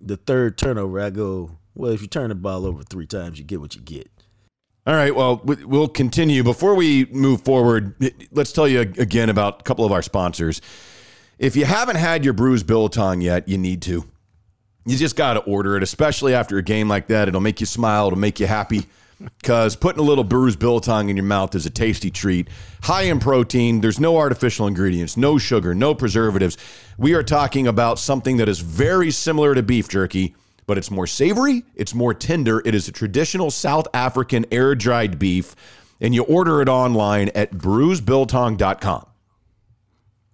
[0.00, 3.44] the third turnover, I go, well, if you turn the ball over three times, you
[3.44, 4.10] get what you get.
[4.86, 5.14] All right.
[5.14, 6.42] Well, we'll continue.
[6.42, 7.94] Before we move forward,
[8.32, 10.62] let's tell you again about a couple of our sponsors.
[11.38, 14.04] If you haven't had your bruised biltong yet, you need to.
[14.84, 17.28] You just got to order it, especially after a game like that.
[17.28, 18.06] It'll make you smile.
[18.06, 18.86] It'll make you happy.
[19.38, 22.48] Because putting a little bruised biltong in your mouth is a tasty treat.
[22.82, 23.82] High in protein.
[23.82, 26.56] There's no artificial ingredients, no sugar, no preservatives.
[26.96, 30.34] We are talking about something that is very similar to beef jerky,
[30.66, 32.62] but it's more savory, it's more tender.
[32.64, 35.54] It is a traditional South African air dried beef,
[36.00, 39.09] and you order it online at bruisedbiltong.com.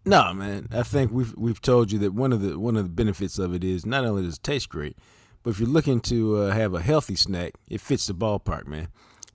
[0.06, 0.68] No, man.
[0.70, 3.52] I think we've we've told you that one of the one of the benefits of
[3.52, 4.96] it is not only does it taste great,
[5.42, 8.86] but if you're looking to uh, have a healthy snack, it fits the ballpark, man.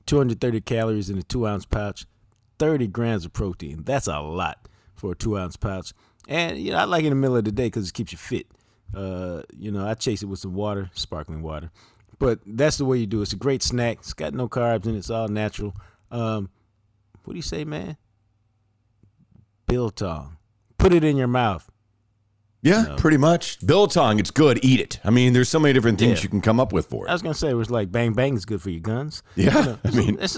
[0.06, 2.06] 230 calories in a two ounce pouch,
[2.58, 3.84] 30 grams of protein.
[3.84, 5.92] That's a lot for a two ounce pouch.
[6.30, 8.14] And you know, I like it in the middle of the day because it keeps
[8.14, 8.48] you fit.
[8.96, 11.70] Uh, you know, I chase it with some water, sparkling water.
[12.18, 13.24] But that's the way you do it.
[13.24, 13.98] It's a great snack.
[14.00, 14.96] It's got no carbs it.
[14.96, 15.76] It's all natural.
[16.12, 16.50] Um,
[17.26, 17.98] what do you say, man?
[19.68, 20.38] Biltong.
[20.82, 21.70] Put it in your mouth.
[22.64, 23.66] Yeah, pretty much.
[23.66, 24.64] Biltong, it's good.
[24.64, 25.00] Eat it.
[25.04, 26.24] I mean, there's so many different things Yeah.
[26.24, 27.10] you can come up with for it.
[27.10, 29.24] I was gonna say it was like bang bang is good for your guns.
[29.36, 30.38] Yeah, I mean, It's,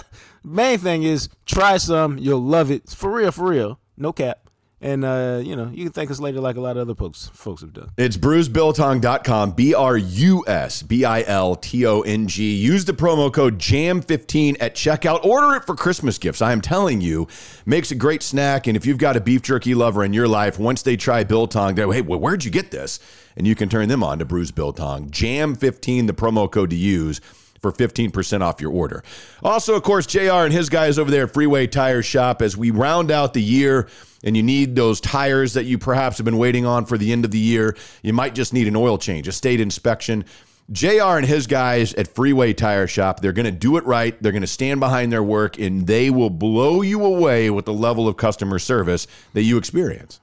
[0.44, 2.18] main thing is try some.
[2.18, 2.88] You'll love it.
[2.90, 3.78] For real, for real.
[3.96, 4.49] No cap.
[4.82, 7.30] And uh, you know, you can thank us later like a lot of other folks
[7.34, 7.90] folks have done.
[7.98, 12.54] It's bruisedbiltong.com, B R U S B I L T O N G.
[12.56, 15.24] Use the promo code JAM15 at checkout.
[15.24, 16.40] Order it for Christmas gifts.
[16.40, 17.28] I am telling you,
[17.66, 18.66] makes a great snack.
[18.66, 21.74] And if you've got a beef jerky lover in your life, once they try biltong,
[21.74, 23.00] they go, hey, well, where'd you get this?
[23.36, 25.10] And you can turn them on to Bruised Biltong.
[25.10, 27.20] JAM15, the promo code to use
[27.60, 29.02] for 15% off your order.
[29.42, 32.70] Also, of course, JR and his guys over there at Freeway Tire Shop as we
[32.70, 33.88] round out the year
[34.22, 37.24] and you need those tires that you perhaps have been waiting on for the end
[37.24, 37.76] of the year.
[38.02, 40.24] You might just need an oil change, a state inspection.
[40.72, 44.20] JR and his guys at Freeway Tire Shop, they're going to do it right.
[44.22, 47.72] They're going to stand behind their work and they will blow you away with the
[47.72, 50.20] level of customer service that you experience.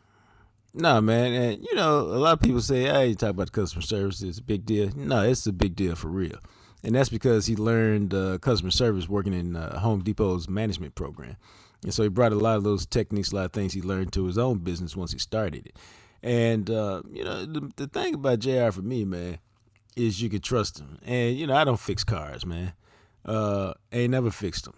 [0.73, 3.81] No, man, and you know, a lot of people say, "Hey, you talk about customer
[3.81, 6.37] service, it's a big deal." No, it's a big deal for real,
[6.83, 11.37] and that's because he learned uh, customer service working in uh, Home Depot's management program,
[11.83, 14.13] and so he brought a lot of those techniques, a lot of things he learned
[14.13, 15.75] to his own business once he started it.
[16.23, 18.71] And uh, you know, the, the thing about Jr.
[18.71, 19.39] for me, man,
[19.95, 22.73] is you can trust him, and you know, I don't fix cars, man.
[23.25, 24.75] Uh, ain't never fixed them.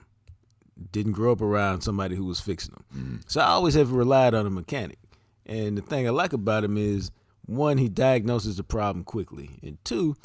[0.92, 4.46] Didn't grow up around somebody who was fixing them, so I always have relied on
[4.46, 4.98] a mechanic.
[5.46, 7.12] And the thing I like about him is
[7.46, 10.16] one, he diagnoses the problem quickly, and two,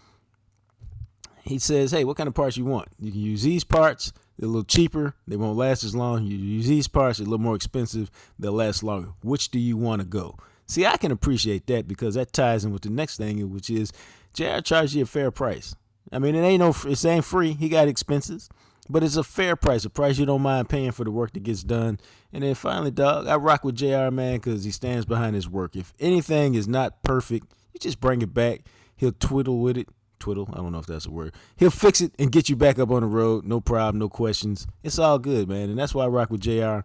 [1.44, 2.88] he says, "Hey, what kind of parts you want?
[2.98, 4.12] You can use these parts.
[4.38, 5.14] They're a little cheaper.
[5.28, 6.26] They won't last as long.
[6.26, 7.18] You use these parts.
[7.18, 8.10] They're a little more expensive.
[8.38, 9.10] They'll last longer.
[9.22, 12.72] Which do you want to go?" See, I can appreciate that because that ties in
[12.72, 13.92] with the next thing, which is
[14.32, 15.76] JR charges you a fair price.
[16.10, 17.52] I mean, it ain't no, it ain't free.
[17.52, 18.48] He got expenses,
[18.88, 21.42] but it's a fair price, a price you don't mind paying for the work that
[21.42, 21.98] gets done.
[22.32, 25.76] And then finally, dog, I rock with JR, man, because he stands behind his work.
[25.76, 28.62] If anything is not perfect, you just bring it back.
[28.96, 29.88] He'll twiddle with it.
[30.18, 31.34] Twiddle, I don't know if that's a word.
[31.56, 33.44] He'll fix it and get you back up on the road.
[33.44, 34.66] No problem, no questions.
[34.82, 35.70] It's all good, man.
[35.70, 36.80] And that's why I rock with JR.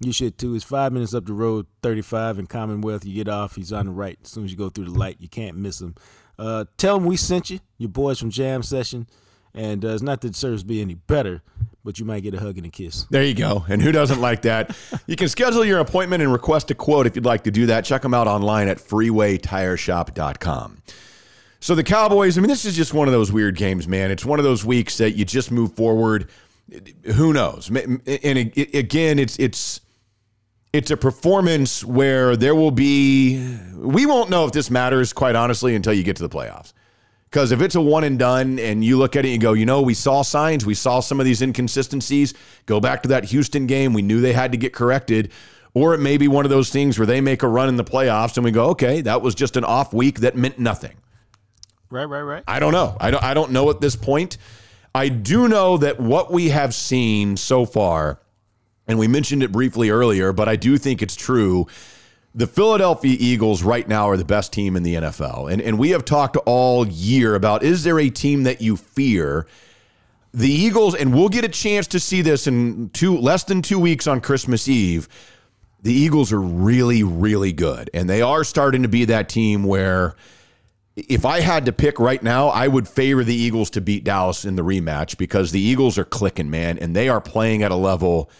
[0.00, 0.54] You should too.
[0.54, 3.04] It's five minutes up the road, 35 in Commonwealth.
[3.04, 4.18] You get off, he's on the right.
[4.22, 5.94] As soon as you go through the light, you can't miss him.
[6.38, 9.06] Uh, tell him we sent you, your boys from Jam Session.
[9.54, 11.42] And uh, it's not that the service be any better,
[11.84, 13.04] but you might get a hug and a kiss.
[13.04, 13.64] There you go.
[13.68, 14.76] And who doesn't like that?
[15.06, 17.84] You can schedule your appointment and request a quote if you'd like to do that.
[17.84, 20.82] Check them out online at freewaytireshop.com.
[21.64, 24.10] So the Cowboys, I mean, this is just one of those weird games, man.
[24.10, 26.28] It's one of those weeks that you just move forward.
[27.14, 27.70] Who knows?
[27.70, 29.80] And again, it's it's
[30.74, 35.74] it's a performance where there will be we won't know if this matters quite honestly
[35.74, 36.74] until you get to the playoffs.
[37.30, 39.64] Because if it's a one and done and you look at it and go, you
[39.64, 42.34] know, we saw signs, we saw some of these inconsistencies,
[42.66, 45.32] go back to that Houston game, we knew they had to get corrected.
[45.72, 47.84] Or it may be one of those things where they make a run in the
[47.84, 50.98] playoffs and we go, okay, that was just an off week that meant nothing.
[51.94, 52.44] Right, right, right.
[52.48, 52.96] I don't know.
[53.00, 54.36] I don't I don't know at this point.
[54.92, 58.20] I do know that what we have seen so far,
[58.88, 61.68] and we mentioned it briefly earlier, but I do think it's true.
[62.34, 65.52] The Philadelphia Eagles right now are the best team in the NFL.
[65.52, 69.46] And and we have talked all year about is there a team that you fear?
[70.32, 73.78] The Eagles, and we'll get a chance to see this in two less than two
[73.78, 75.08] weeks on Christmas Eve.
[75.82, 77.88] The Eagles are really, really good.
[77.94, 80.16] And they are starting to be that team where
[80.96, 84.44] if I had to pick right now, I would favor the Eagles to beat Dallas
[84.44, 87.76] in the rematch because the Eagles are clicking, man, and they are playing at a
[87.76, 88.30] level.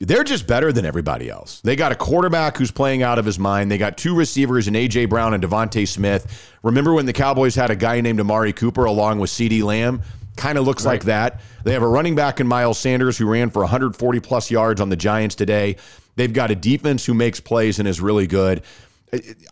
[0.00, 1.60] They're just better than everybody else.
[1.60, 3.70] They got a quarterback who's playing out of his mind.
[3.70, 6.52] They got two receivers in AJ Brown and DeVonta Smith.
[6.64, 10.02] Remember when the Cowboys had a guy named Amari Cooper along with CeeDee Lamb?
[10.36, 11.40] Kind of looks like that.
[11.62, 14.88] They have a running back in Miles Sanders who ran for 140 plus yards on
[14.88, 15.76] the Giants today.
[16.16, 18.62] They've got a defense who makes plays and is really good.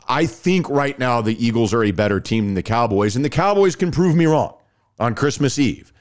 [0.08, 3.30] I think right now the Eagles are a better team than the Cowboys, and the
[3.30, 4.56] Cowboys can prove me wrong
[4.98, 5.92] on Christmas Eve.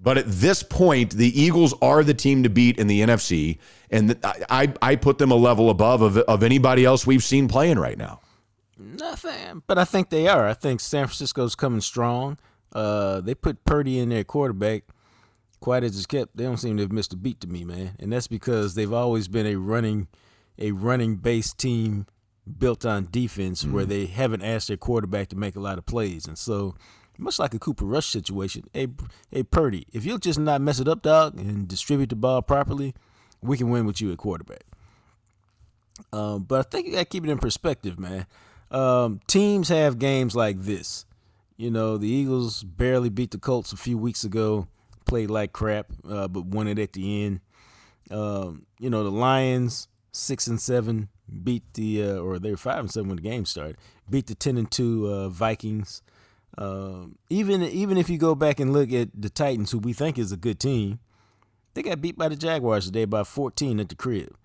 [0.00, 4.18] But at this point, the Eagles are the team to beat in the NFC, and
[4.50, 7.96] I, I put them a level above of, of anybody else we've seen playing right
[7.96, 8.20] now.
[8.76, 10.48] Nothing, but I think they are.
[10.48, 12.38] I think San Francisco's coming strong.
[12.72, 14.84] Uh, they put Purdy in their quarterback.
[15.60, 17.94] Quite as it's kept, they don't seem to have missed a beat to me, man.
[18.00, 20.08] And that's because they've always been a running,
[20.58, 22.06] a running based team
[22.58, 23.72] built on defense mm-hmm.
[23.72, 26.26] where they haven't asked their quarterback to make a lot of plays.
[26.26, 26.74] And so,
[27.18, 28.88] much like a Cooper Rush situation, hey,
[29.30, 32.94] hey Purdy, if you'll just not mess it up, dog, and distribute the ball properly,
[33.40, 34.64] we can win with you at quarterback.
[36.12, 38.26] Um, but I think you got to keep it in perspective, man.
[38.70, 41.04] Um, teams have games like this.
[41.56, 44.66] You know, the Eagles barely beat the Colts a few weeks ago,
[45.04, 47.40] played like crap, uh, but won it at the end.
[48.10, 52.80] Um, you know, the Lions six and seven beat the uh, or they were five
[52.80, 53.76] and seven when the game started.
[54.08, 56.02] Beat the ten and two uh, Vikings.
[56.58, 60.18] Um, even even if you go back and look at the Titans, who we think
[60.18, 61.00] is a good team,
[61.74, 64.36] they got beat by the Jaguars today by 14 at the crib.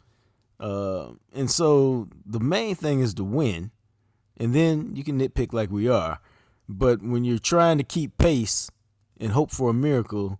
[0.59, 3.71] Uh, and so the main thing is to win,
[4.37, 6.19] and then you can nitpick like we are.
[6.69, 8.71] But when you're trying to keep pace
[9.19, 10.39] and hope for a miracle,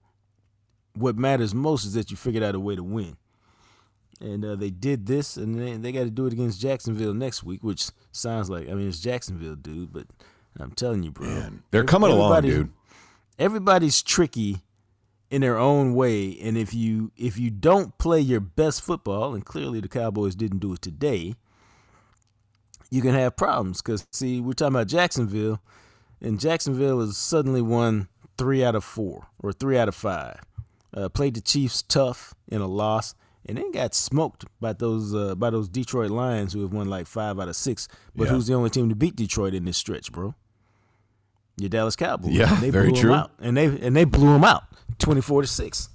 [0.94, 3.18] what matters most is that you figured out a way to win
[4.20, 7.44] and uh, they did this, and they, they got to do it against Jacksonville next
[7.44, 9.94] week, which sounds like I mean it's Jacksonville, dude.
[9.94, 10.08] But
[10.60, 12.72] I'm telling you, bro, Man, they're coming along, dude.
[13.40, 14.64] Everybody's tricky
[15.30, 19.46] in their own way, and if you if you don't play your best football, and
[19.46, 21.36] clearly the Cowboys didn't do it today,
[22.90, 23.82] you can have problems.
[23.82, 25.62] Because see, we're talking about Jacksonville,
[26.22, 30.42] and Jacksonville has suddenly won three out of four or three out of five.
[30.96, 33.14] Uh, played the Chiefs tough in a loss
[33.48, 37.08] and then got smoked by those uh, by those Detroit Lions who have won like
[37.08, 37.88] five out of six.
[38.16, 38.32] But yeah.
[38.32, 40.36] who's the only team to beat Detroit in this stretch, bro?
[41.58, 42.32] Your Dallas Cowboys.
[42.32, 43.10] Yeah, they very blew true.
[43.12, 44.64] Them out, and they and they blew them out,
[45.00, 45.90] twenty four to six.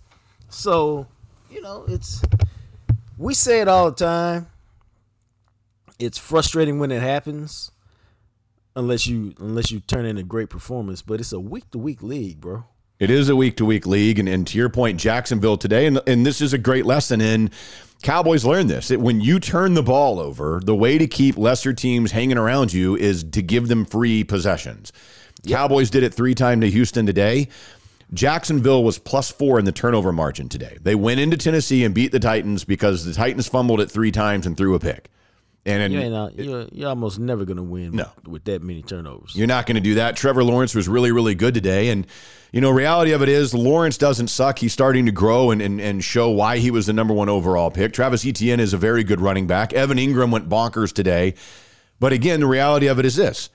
[0.49, 1.07] So
[1.51, 2.23] you know it's
[3.17, 4.49] we say it all the time.
[5.99, 7.71] It's frustrating when it happens,
[8.75, 11.03] unless you unless you turn in a great performance.
[11.03, 12.65] But it's a week to week league, bro.
[13.03, 14.21] It is a week to week league.
[14.21, 17.51] And, and to your point, Jacksonville today, and, and this is a great lesson in
[18.01, 18.93] Cowboys learn this.
[18.93, 22.73] It, when you turn the ball over, the way to keep lesser teams hanging around
[22.73, 24.93] you is to give them free possessions.
[25.43, 25.59] Yep.
[25.59, 27.49] Cowboys did it three times to Houston today.
[28.15, 30.79] Jacksonville was plus four in the turnover margin today.
[30.81, 34.47] They went into Tennessee and beat the Titans because the Titans fumbled it three times
[34.47, 35.09] and threw a pick.
[35.65, 38.11] And, and you're, you're, you're, almost never going to win no.
[38.27, 39.37] with that many turnovers.
[39.37, 40.17] You're not going to do that.
[40.17, 41.91] Trevor Lawrence was really, really good today.
[41.91, 42.05] And,
[42.51, 44.59] you know, reality of it is Lawrence doesn't suck.
[44.59, 47.71] He's starting to grow and, and, and show why he was the number one overall
[47.71, 47.93] pick.
[47.93, 49.73] Travis Etienne is a very good running back.
[49.73, 51.35] Evan Engram went bonkers today.
[52.01, 53.49] But again, the reality of it is this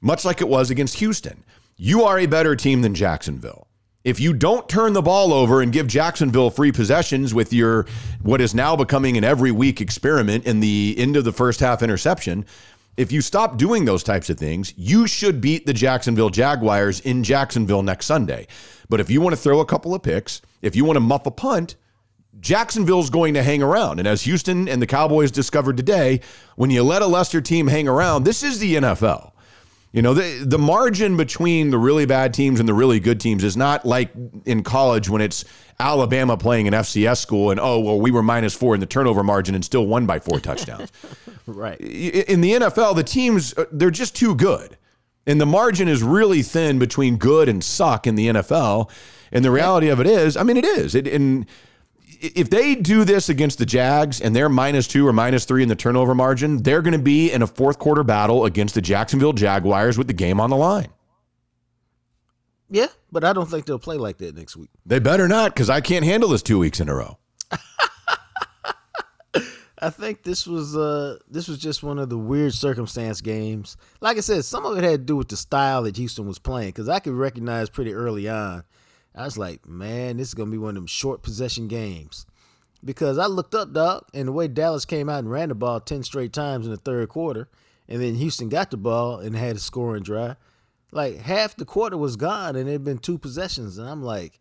[0.00, 1.44] much like it was against Houston,
[1.76, 3.68] you are a better team than Jacksonville
[4.04, 7.86] if you don't turn the ball over and give Jacksonville free possessions with your
[8.22, 11.82] what is now becoming an every week experiment in the end of the first half
[11.82, 12.46] interception,
[12.96, 17.22] if you stop doing those types of things, you should beat the Jacksonville Jaguars in
[17.22, 18.46] Jacksonville next Sunday.
[18.88, 21.26] But if you want to throw a couple of picks, if you want to muff
[21.26, 21.76] a punt,
[22.40, 23.98] Jacksonville's going to hang around.
[23.98, 26.20] And as Houston and the Cowboys discovered today,
[26.56, 29.32] when you let a Lester team hang around, this is the NFL.
[29.92, 33.42] You know, the the margin between the really bad teams and the really good teams
[33.42, 34.12] is not like
[34.44, 35.44] in college when it's
[35.80, 39.24] Alabama playing an FCS school and oh well we were minus four in the turnover
[39.24, 40.92] margin and still won by four touchdowns.
[41.46, 41.80] right.
[41.80, 44.76] In the NFL, the teams uh, they're just too good,
[45.26, 48.90] and the margin is really thin between good and suck in the NFL.
[49.32, 50.94] And the reality of it is, I mean, it is.
[50.94, 51.46] It and
[52.20, 55.68] if they do this against the Jags and they're minus two or minus three in
[55.68, 59.32] the turnover margin, they're going to be in a fourth quarter battle against the Jacksonville
[59.32, 60.88] Jaguars with the game on the line.
[62.68, 64.70] Yeah, but I don't think they'll play like that next week.
[64.86, 67.18] They better not, because I can't handle this two weeks in a row.
[69.82, 73.78] I think this was uh this was just one of the weird circumstance games.
[74.02, 76.38] Like I said, some of it had to do with the style that Houston was
[76.38, 78.64] playing, because I could recognize pretty early on
[79.20, 82.26] I was like, man, this is gonna be one of them short possession games.
[82.82, 85.80] Because I looked up, dog, and the way Dallas came out and ran the ball
[85.80, 87.48] ten straight times in the third quarter,
[87.88, 90.36] and then Houston got the ball and had a scoring drive.
[90.90, 94.40] Like half the quarter was gone, and it'd been two possessions, and I'm like,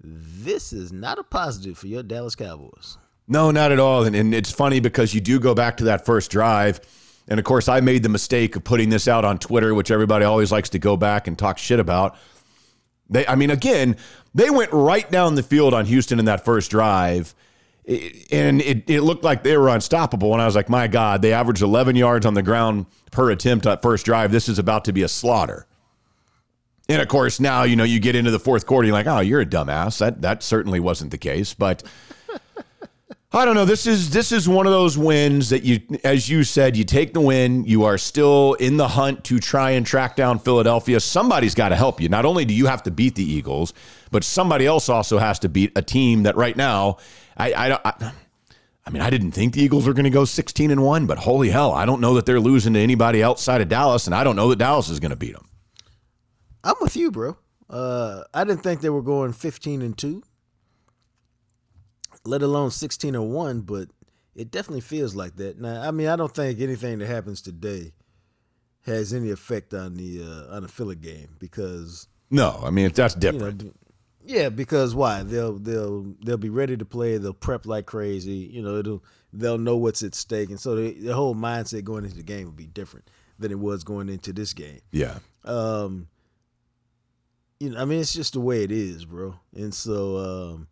[0.00, 2.98] this is not a positive for your Dallas Cowboys.
[3.26, 4.04] No, not at all.
[4.04, 6.80] And, and it's funny because you do go back to that first drive.
[7.26, 10.24] And of course, I made the mistake of putting this out on Twitter, which everybody
[10.24, 12.16] always likes to go back and talk shit about
[13.10, 13.96] They, I mean, again,
[14.34, 17.34] they went right down the field on Houston in that first drive,
[17.86, 20.32] and it, it looked like they were unstoppable.
[20.32, 23.66] And I was like, my God, they averaged 11 yards on the ground per attempt
[23.66, 24.30] at first drive.
[24.30, 25.66] This is about to be a slaughter.
[26.90, 29.20] And of course, now you know you get into the fourth quarter, you're like, oh,
[29.20, 29.98] you're a dumbass.
[29.98, 31.82] That that certainly wasn't the case, but.
[33.30, 33.66] I don't know.
[33.66, 37.12] This is this is one of those wins that you, as you said, you take
[37.12, 37.64] the win.
[37.64, 40.98] You are still in the hunt to try and track down Philadelphia.
[40.98, 42.08] Somebody's got to help you.
[42.08, 43.74] Not only do you have to beat the Eagles,
[44.10, 46.96] but somebody else also has to beat a team that right now,
[47.36, 48.12] I, I, I,
[48.86, 51.18] I mean, I didn't think the Eagles were going to go sixteen and one, but
[51.18, 54.24] holy hell, I don't know that they're losing to anybody outside of Dallas, and I
[54.24, 55.46] don't know that Dallas is going to beat them.
[56.64, 57.36] I'm with you, bro.
[57.68, 60.22] Uh, I didn't think they were going 15 and two
[62.28, 63.88] let alone 16 or 1, but
[64.34, 65.58] it definitely feels like that.
[65.58, 67.92] Now, I mean, I don't think anything that happens today
[68.82, 73.14] has any effect on the uh, on the Philly game because no, I mean that's
[73.14, 73.62] different.
[73.62, 73.74] You know,
[74.24, 75.22] yeah, because why?
[75.22, 77.16] They'll they'll they'll be ready to play.
[77.16, 78.50] They'll prep like crazy.
[78.52, 79.02] You know, it'll
[79.32, 82.44] they'll know what's at stake, and so the, the whole mindset going into the game
[82.44, 84.80] will be different than it was going into this game.
[84.92, 85.18] Yeah.
[85.44, 86.08] Um.
[87.60, 89.34] You know, I mean, it's just the way it is, bro.
[89.52, 90.68] And so, um,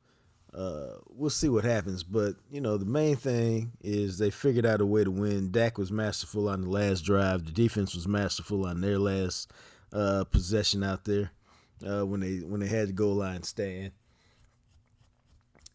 [0.57, 2.03] uh, we'll see what happens.
[2.03, 5.51] But you know, the main thing is they figured out a way to win.
[5.51, 7.45] Dak was masterful on the last drive.
[7.45, 9.53] The defense was masterful on their last
[9.93, 11.31] uh, possession out there
[11.87, 13.93] uh, when they when they had the goal line stand.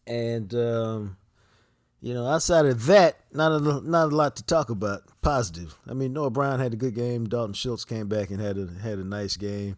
[0.04, 1.16] And um,
[2.00, 5.02] you know, outside of that, not a not a lot to talk about.
[5.22, 5.78] Positive.
[5.88, 7.28] I mean, Noah Brown had a good game.
[7.28, 9.76] Dalton Schultz came back and had a had a nice game.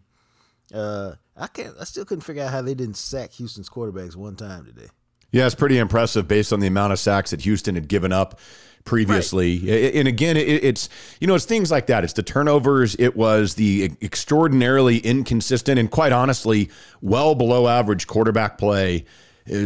[0.75, 1.75] Uh, I can't.
[1.79, 4.87] I still couldn't figure out how they didn't sack Houston's quarterbacks one time today.
[5.31, 8.39] Yeah, it's pretty impressive based on the amount of sacks that Houston had given up
[8.85, 9.59] previously.
[9.59, 9.95] Right.
[9.95, 10.87] And again, it's
[11.19, 12.03] you know it's things like that.
[12.03, 12.95] It's the turnovers.
[12.99, 16.69] It was the extraordinarily inconsistent and quite honestly,
[17.01, 19.05] well below average quarterback play.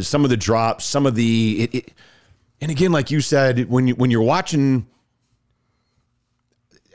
[0.01, 1.93] Some of the drops, some of the it, it,
[2.61, 4.87] and again, like you said, when you when you're watching.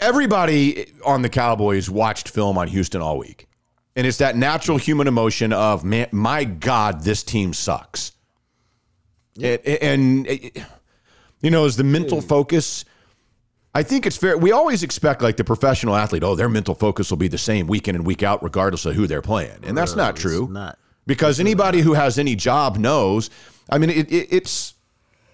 [0.00, 3.46] Everybody on the Cowboys watched film on Houston all week.
[3.96, 8.12] And it's that natural human emotion of, man, my God, this team sucks.
[9.36, 9.56] Yeah.
[9.62, 10.62] It, and, it,
[11.40, 12.84] you know, is the mental focus.
[13.74, 14.36] I think it's fair.
[14.38, 17.66] We always expect like the professional athlete, oh, their mental focus will be the same
[17.66, 19.58] week in and week out, regardless of who they're playing.
[19.64, 20.48] And that's not true.
[20.50, 20.78] not.
[21.06, 23.30] Because anybody who has any job knows,
[23.68, 24.74] I mean, it, it, it's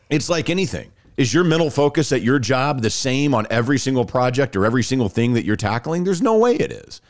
[0.09, 0.91] it's like anything.
[1.17, 4.83] Is your mental focus at your job the same on every single project or every
[4.83, 6.05] single thing that you're tackling?
[6.05, 7.01] There's no way it is.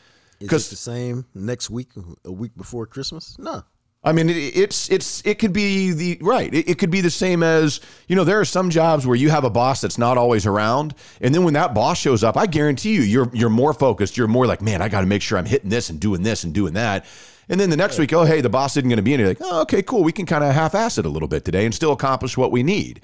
[0.41, 1.91] Is it the same next week,
[2.25, 3.39] a week before Christmas?
[3.39, 3.63] No.
[4.03, 6.53] I mean, it, it's it's it could be the right.
[6.53, 8.25] It, it, could be the same as you know.
[8.25, 11.45] There are some jobs where you have a boss that's not always around, and then
[11.45, 14.17] when that boss shows up, I guarantee you, you're you're more focused.
[14.17, 16.45] You're more like, man, I got to make sure I'm hitting this and doing this
[16.45, 17.05] and doing that.
[17.51, 19.21] And then the next week, oh hey, the boss isn't going to be in.
[19.21, 20.03] You're like, oh okay, cool.
[20.03, 22.63] We can kind of half-ass it a little bit today and still accomplish what we
[22.63, 23.03] need.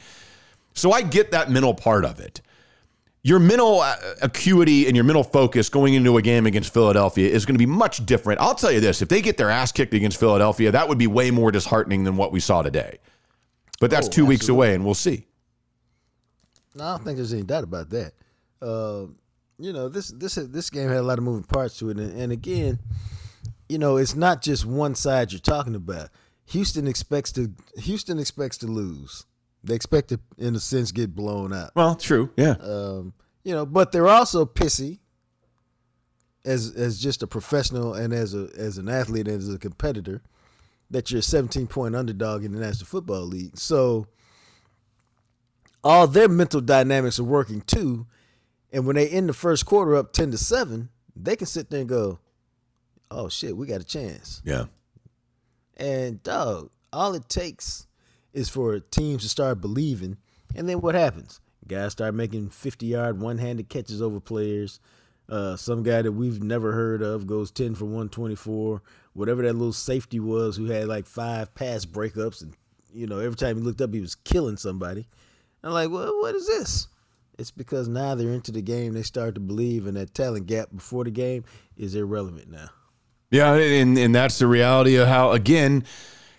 [0.72, 2.41] So I get that mental part of it
[3.26, 7.44] your mental uh, acuity and your mental focus going into a game against Philadelphia is
[7.44, 8.40] going to be much different.
[8.40, 11.08] I'll tell you this if they get their ass kicked against Philadelphia, that would be
[11.08, 13.00] way more disheartening than what we saw today.
[13.80, 14.28] But that's oh, two absolutely.
[14.28, 15.26] weeks away, and we'll see.
[16.76, 18.12] No, I don't think there's any doubt about that.
[18.62, 19.06] Uh,
[19.58, 22.16] you know, this this this game had a lot of moving parts to it, and,
[22.16, 22.78] and again,
[23.68, 26.10] you know, it's not just one side you're talking about.
[26.50, 29.26] Houston expects to Houston expects to lose.
[29.66, 31.72] They expect to, in a sense, get blown out.
[31.74, 32.54] Well, true, yeah.
[32.60, 33.12] Um,
[33.44, 35.00] you know, but they're also pissy
[36.44, 40.22] as as just a professional and as a as an athlete and as a competitor
[40.90, 43.58] that you're a 17 point underdog in the National Football League.
[43.58, 44.06] So
[45.82, 48.06] all their mental dynamics are working too.
[48.72, 51.80] And when they end the first quarter up 10 to 7, they can sit there
[51.80, 52.20] and go,
[53.10, 54.66] "Oh shit, we got a chance." Yeah.
[55.76, 57.86] And dog, all it takes
[58.37, 60.18] is for teams to start believing.
[60.55, 61.41] And then what happens?
[61.66, 64.78] Guys start making 50 yard one handed catches over players.
[65.28, 68.82] Uh, some guy that we've never heard of goes 10 for 124.
[69.14, 72.43] Whatever that little safety was who had like five pass breakups.
[72.43, 72.55] And,
[72.93, 75.09] you know, every time he looked up, he was killing somebody.
[75.64, 76.89] I'm like, well, what is this?
[77.39, 78.93] It's because now they're into the game.
[78.93, 81.45] They start to believe, and that talent gap before the game
[81.76, 82.68] is irrelevant now.
[83.30, 85.84] Yeah, and, and that's the reality of how, again,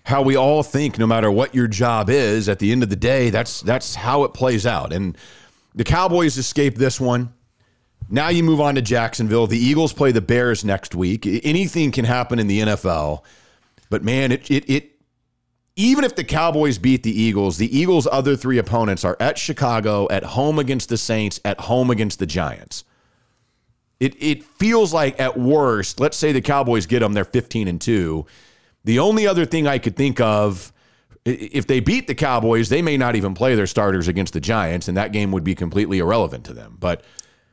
[0.08, 2.95] how we all think no matter what your job is at the end of the
[2.95, 4.93] day that's that's how it plays out.
[4.93, 5.18] And
[5.76, 7.34] the cowboys escape this one.
[8.10, 9.47] Now you move on to jacksonville.
[9.47, 11.26] The eagles play the bears next week.
[11.26, 13.22] Anything can happen in the nfl
[13.89, 14.91] but man it it, it
[15.80, 20.08] even if the Cowboys beat the Eagles, the Eagles' other three opponents are at Chicago,
[20.10, 22.84] at home against the Saints, at home against the Giants.
[23.99, 27.80] It it feels like at worst, let's say the Cowboys get them, they're 15 and
[27.80, 28.26] 2.
[28.88, 30.71] The only other thing I could think of
[31.25, 34.88] if they beat the Cowboys, they may not even play their starters against the Giants
[34.88, 36.77] and that game would be completely irrelevant to them.
[36.79, 37.03] But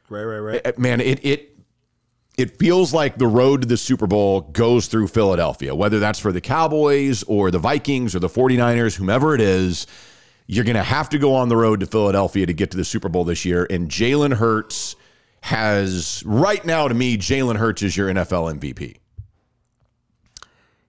[0.09, 0.64] Right, right, right.
[0.64, 1.59] uh, man, it it
[2.39, 6.30] it feels like the road to the Super Bowl goes through Philadelphia, whether that's for
[6.30, 9.89] the Cowboys or the Vikings or the 49ers, whomever it is.
[10.47, 12.85] You're going to have to go on the road to Philadelphia to get to the
[12.85, 13.66] Super Bowl this year.
[13.68, 14.95] And Jalen Hurts
[15.41, 18.99] has, right now, to me, Jalen Hurts is your NFL MVP.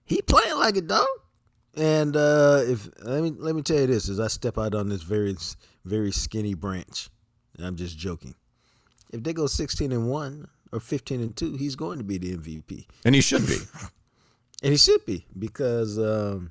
[0.06, 1.06] He playing like a dog.
[1.76, 4.88] And uh, if let me let me tell you this, as I step out on
[4.88, 5.36] this very
[5.84, 7.10] very skinny branch,
[7.56, 8.34] and I'm just joking.
[9.12, 12.36] If they go 16 and one or 15 and two, he's going to be the
[12.36, 13.58] MVP, And he should be.
[14.62, 16.50] and he should be because um,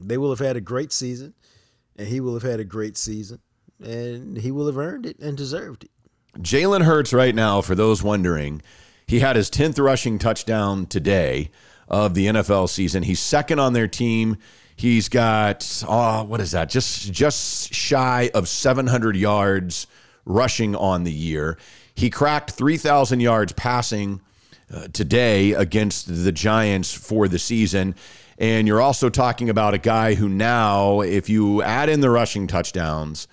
[0.00, 1.34] they will have had a great season,
[1.96, 3.40] and he will have had a great season,
[3.84, 5.90] and he will have earned it and deserved it.
[6.38, 8.62] Jalen Hurts, right now, for those wondering,
[9.06, 11.50] he had his 10th rushing touchdown today
[11.92, 13.02] of the NFL season.
[13.02, 14.38] He's second on their team.
[14.74, 16.70] He's got, oh, what is that?
[16.70, 19.86] Just just shy of 700 yards
[20.24, 21.58] rushing on the year.
[21.94, 24.22] He cracked 3,000 yards passing
[24.74, 27.94] uh, today against the Giants for the season.
[28.38, 32.46] And you're also talking about a guy who now, if you add in the rushing
[32.46, 33.28] touchdowns,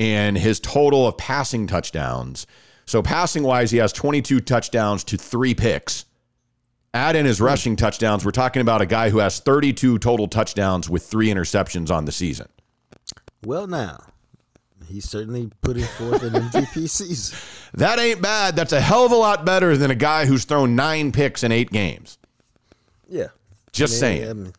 [0.00, 2.46] and his total of passing touchdowns.
[2.86, 6.06] So passing wise, he has 22 touchdowns to three picks.
[6.92, 7.44] Add in his hmm.
[7.44, 11.90] rushing touchdowns, we're talking about a guy who has 32 total touchdowns with three interceptions
[11.90, 12.48] on the season.
[13.44, 14.04] Well, now
[14.90, 17.38] he's certainly putting forth an MVP season.
[17.74, 18.56] That ain't bad.
[18.56, 21.52] That's a hell of a lot better than a guy who's thrown nine picks in
[21.52, 22.18] eight games.
[23.08, 23.28] Yeah,
[23.72, 24.30] Just I mean, saying.
[24.30, 24.52] I mean,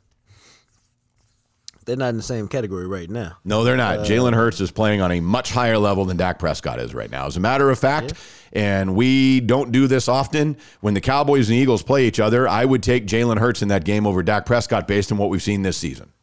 [1.91, 3.37] they're not in the same category right now.
[3.43, 3.99] No, they're not.
[3.99, 7.25] Jalen Hurts is playing on a much higher level than Dak Prescott is right now.
[7.25, 8.13] As a matter of fact,
[8.53, 12.63] and we don't do this often, when the Cowboys and Eagles play each other, I
[12.63, 15.63] would take Jalen Hurts in that game over Dak Prescott based on what we've seen
[15.63, 16.13] this season.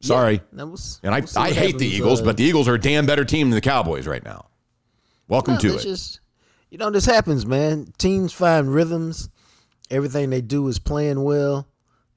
[0.00, 0.40] Sorry.
[0.52, 3.06] We'll And I, we'll I hate the Eagles, uh, but the Eagles are a damn
[3.06, 4.46] better team than the Cowboys right now.
[5.26, 5.80] Welcome no, to it.
[5.80, 6.20] Just,
[6.70, 7.92] you know, this happens, man.
[7.98, 9.28] Teams find rhythms.
[9.90, 11.66] Everything they do is playing well,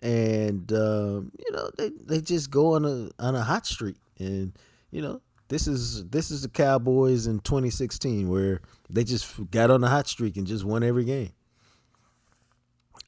[0.01, 3.97] and um, you know they, they just go on a on a hot streak.
[4.19, 4.53] And
[4.91, 9.83] you know this is this is the Cowboys in 2016 where they just got on
[9.83, 11.31] a hot streak and just won every game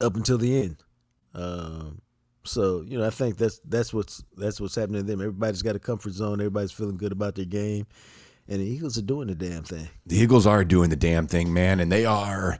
[0.00, 0.76] up until the end.
[1.34, 2.00] Um,
[2.44, 5.20] so you know, I think that's that's what's that's what's happening to them.
[5.20, 6.40] Everybody's got a comfort zone.
[6.40, 7.86] Everybody's feeling good about their game,
[8.48, 9.88] and the Eagles are doing the damn thing.
[10.06, 12.58] The Eagles are doing the damn thing, man, and they are.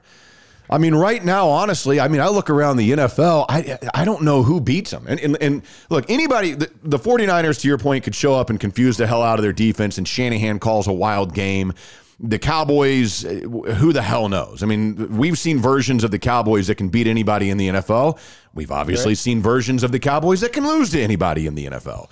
[0.71, 4.21] I mean, right now, honestly, I mean, I look around the NFL, I I don't
[4.21, 5.05] know who beats them.
[5.07, 8.57] And, and, and look, anybody, the, the 49ers, to your point, could show up and
[8.59, 11.73] confuse the hell out of their defense, and Shanahan calls a wild game.
[12.21, 14.63] The Cowboys, eh, who the hell knows?
[14.63, 18.19] I mean, we've seen versions of the Cowboys that can beat anybody in the NFL.
[18.53, 22.09] We've obviously seen versions of the Cowboys that can lose to anybody in the NFL.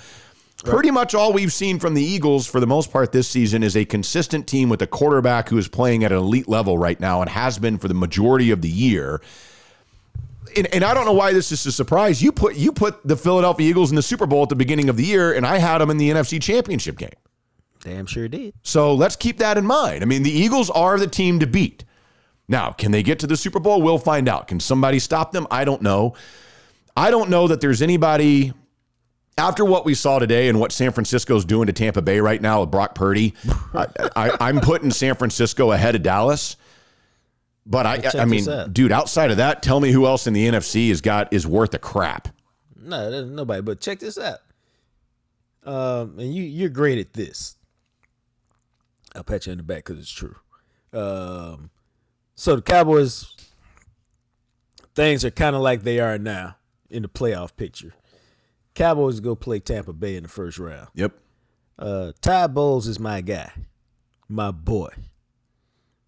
[0.64, 3.78] Pretty much all we've seen from the Eagles for the most part this season is
[3.78, 7.22] a consistent team with a quarterback who is playing at an elite level right now
[7.22, 9.22] and has been for the majority of the year.
[10.57, 12.22] And, and I don't know why this is a surprise.
[12.22, 14.97] You put you put the Philadelphia Eagles in the Super Bowl at the beginning of
[14.97, 17.10] the year, and I had them in the NFC Championship game.
[17.82, 18.53] Damn sure did.
[18.64, 20.03] So let's keep that in mind.
[20.03, 21.86] I mean, the Eagles are the team to beat.
[22.49, 23.82] Now, can they get to the Super Bowl?
[23.82, 24.47] We'll find out.
[24.47, 25.47] Can somebody stop them?
[25.49, 26.16] I don't know.
[26.97, 28.51] I don't know that there's anybody
[29.39, 32.61] after what we saw today and what San Francisco's doing to Tampa Bay right now
[32.61, 33.33] with Brock Purdy.
[33.73, 36.57] I, I, I'm putting San Francisco ahead of Dallas.
[37.65, 40.47] But I, check I mean, dude, outside of that, tell me who else in the
[40.47, 42.27] NFC has got is worth a crap.
[42.75, 43.61] No, there's nobody.
[43.61, 44.39] But check this out.
[45.63, 47.57] Um, and you you're great at this.
[49.15, 50.35] I'll pat you on the back because it's true.
[50.93, 51.69] Um,
[52.35, 53.35] so the Cowboys,
[54.95, 56.55] things are kind of like they are now
[56.89, 57.93] in the playoff picture.
[58.80, 60.88] Cowboys go play Tampa Bay in the first round.
[60.95, 61.11] Yep.
[61.77, 63.51] Uh, Todd Bowles is my guy,
[64.30, 64.88] my boy,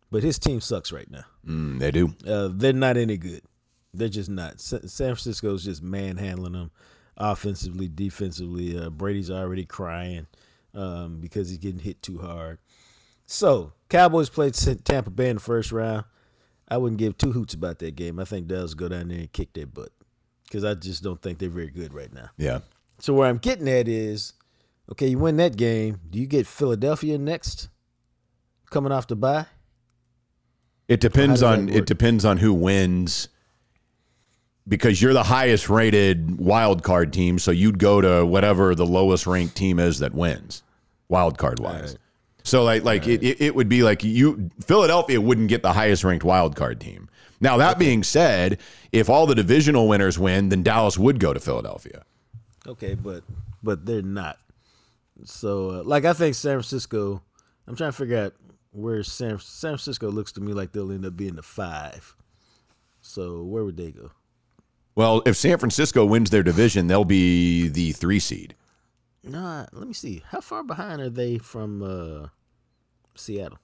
[0.10, 1.26] but his team sucks right now.
[1.46, 2.16] Mm, they do.
[2.26, 3.42] Uh, they're not any good.
[3.94, 4.62] They're just not.
[4.62, 6.72] San Francisco's just manhandling them
[7.18, 8.80] offensively, defensively.
[8.80, 10.28] Uh, Brady's already crying
[10.74, 12.58] um, because he's getting hit too hard.
[13.26, 16.06] So, Cowboys played Tampa Bay in the first round.
[16.70, 18.18] I wouldn't give two hoots about that game.
[18.18, 19.92] I think Dallas go down there and kick their butt
[20.52, 22.30] because I just don't think they're very good right now.
[22.38, 22.60] Yeah.
[23.00, 24.34] So, where I'm getting at is
[24.92, 26.02] okay, you win that game.
[26.10, 27.70] Do you get Philadelphia next
[28.70, 29.46] coming off the bye?
[30.90, 33.30] It depends on it depends on who wins
[34.68, 39.26] because you're the highest rated wild card team, so you'd go to whatever the lowest
[39.26, 40.64] ranked team is that wins,
[41.08, 41.96] wild card wise.
[42.44, 46.04] So like like it, it, it would be like you Philadelphia wouldn't get the highest
[46.04, 47.08] ranked wild card team.
[47.42, 48.60] Now that being said,
[48.92, 52.06] if all the divisional winners win, then Dallas would go to Philadelphia.
[52.68, 53.24] Okay, but
[53.64, 54.38] but they're not.
[55.26, 57.22] So uh, like I think San Francisco.
[57.68, 58.34] I'm trying to figure out
[58.72, 62.16] where San San Francisco looks to me like they'll end up being the five.
[63.02, 64.12] So where would they go?
[64.94, 68.56] Well, if San Francisco wins their division, they'll be the three seed.
[69.24, 70.24] Nah, let me see.
[70.30, 72.28] How far behind are they from uh,
[73.16, 73.60] Seattle?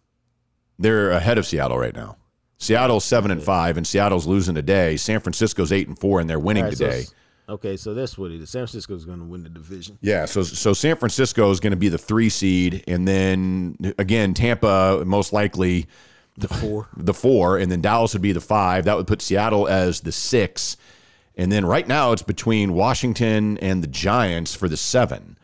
[0.80, 2.18] They're ahead of Seattle right now.
[2.58, 4.97] Seattle's seven and five, and Seattle's losing today.
[4.97, 6.99] San Francisco's eight and four, and they're winning right, so today.
[7.01, 7.14] s-
[7.49, 8.49] okay, so that's what it is.
[8.49, 9.97] San Francisco's going to win the division.
[10.01, 14.34] Yeah, so so San Francisco is going to be the three seed, and then again
[14.34, 15.86] Tampa most likely
[16.38, 16.88] The four.
[16.97, 18.86] the four, and then Dallas would be the five.
[18.86, 20.78] That would put Seattle as the six,
[21.36, 25.38] and then right now it's between Washington and the Giants for the seven.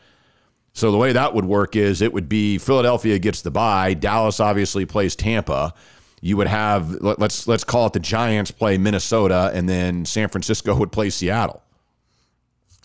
[0.76, 4.40] So the way that would work is it would be Philadelphia gets the bye, Dallas
[4.40, 5.76] obviously plays Tampa.
[6.24, 10.30] You would have let- let's let's call it the Giants play Minnesota, and then San
[10.30, 11.62] Francisco would play Seattle.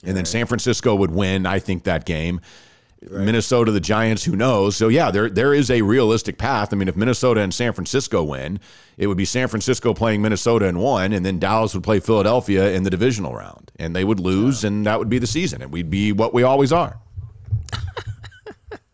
[0.03, 2.41] And then San Francisco would win, I think, that game.
[3.09, 4.77] Minnesota, the Giants, who knows?
[4.77, 6.73] So yeah, there there is a realistic path.
[6.73, 8.59] I mean, if Minnesota and San Francisco win,
[8.97, 12.73] it would be San Francisco playing Minnesota in one, and then Dallas would play Philadelphia
[12.73, 15.71] in the divisional round, and they would lose, and that would be the season, and
[15.71, 16.99] we'd be what we always are.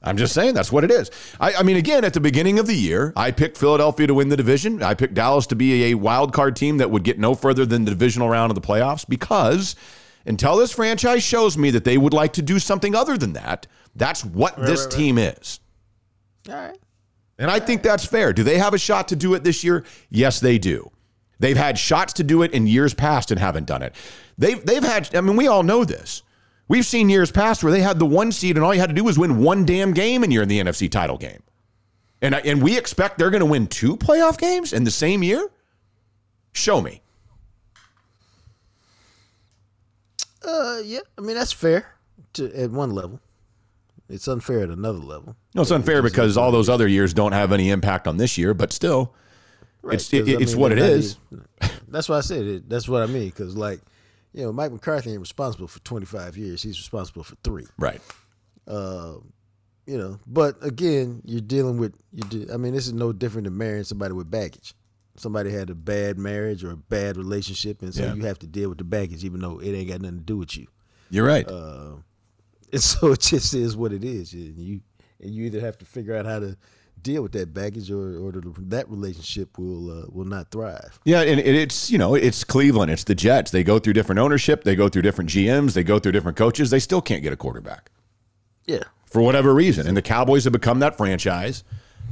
[0.05, 1.11] I'm just saying that's what it is.
[1.41, 4.29] I, I mean, again, at the beginning of the year, I picked Philadelphia to win
[4.29, 4.83] the division.
[4.83, 7.85] I picked Dallas to be a wild card team that would get no further than
[7.85, 9.75] the divisional round of the playoffs because
[10.27, 13.67] until this franchise shows me that they would like to do something other than that,
[13.97, 15.61] that's what this team is.
[16.49, 16.79] All right.
[17.39, 18.33] And I think that's fair.
[18.33, 19.85] Do they have a shot to do it this year?
[20.11, 20.91] Yes, they do.
[21.41, 23.95] They've had shots to do it in years past and haven't done it.
[24.39, 25.15] They've they've had.
[25.15, 26.23] I mean, we all know this.
[26.69, 28.95] We've seen years past where they had the one seed and all you had to
[28.95, 31.43] do was win one damn game and you're in the NFC title game.
[32.23, 35.23] And I, and we expect they're going to win two playoff games in the same
[35.23, 35.51] year.
[36.53, 37.03] Show me.
[40.47, 41.01] Uh, yeah.
[41.19, 41.87] I mean that's fair
[42.35, 43.21] to at one level.
[44.09, 45.37] It's unfair at another level.
[45.55, 48.53] No, it's unfair because all those other years don't have any impact on this year,
[48.53, 49.15] but still,
[49.91, 51.17] it's it, I it's mean, what it is.
[51.89, 52.69] That's why I said it.
[52.69, 53.27] That's what I mean.
[53.31, 53.81] Because like,
[54.35, 56.63] you know, Mike McCarthy ain't responsible for 25 years.
[56.63, 57.67] He's responsible for three.
[57.79, 58.01] Right.
[58.67, 59.33] Um,
[59.87, 62.25] you know, but again, you're dealing with you.
[62.25, 64.75] De- I mean, this is no different than marrying somebody with baggage.
[65.17, 68.15] Somebody had a bad marriage or a bad relationship, and so Yeah.
[68.15, 70.37] you have to deal with the baggage, even though it ain't got nothing to do
[70.39, 70.67] with you.
[71.11, 71.49] You're right.
[71.49, 72.03] Um,
[72.73, 74.33] and so it just is what it is.
[74.33, 74.81] And you
[75.21, 76.57] and you either have to figure out how to
[77.05, 80.99] deal with that baggage, or or the, that relationship will uh, will not thrive.
[81.05, 83.53] Yeah, and it's you know it's Cleveland, it's the Jets.
[83.53, 86.71] They go through different ownership, they go through different GMs, they go through different coaches.
[86.71, 87.91] They still can't get a quarterback
[88.67, 88.83] Yeah.
[89.07, 89.87] for whatever reason.
[89.87, 91.63] And the Cowboys have become that franchise.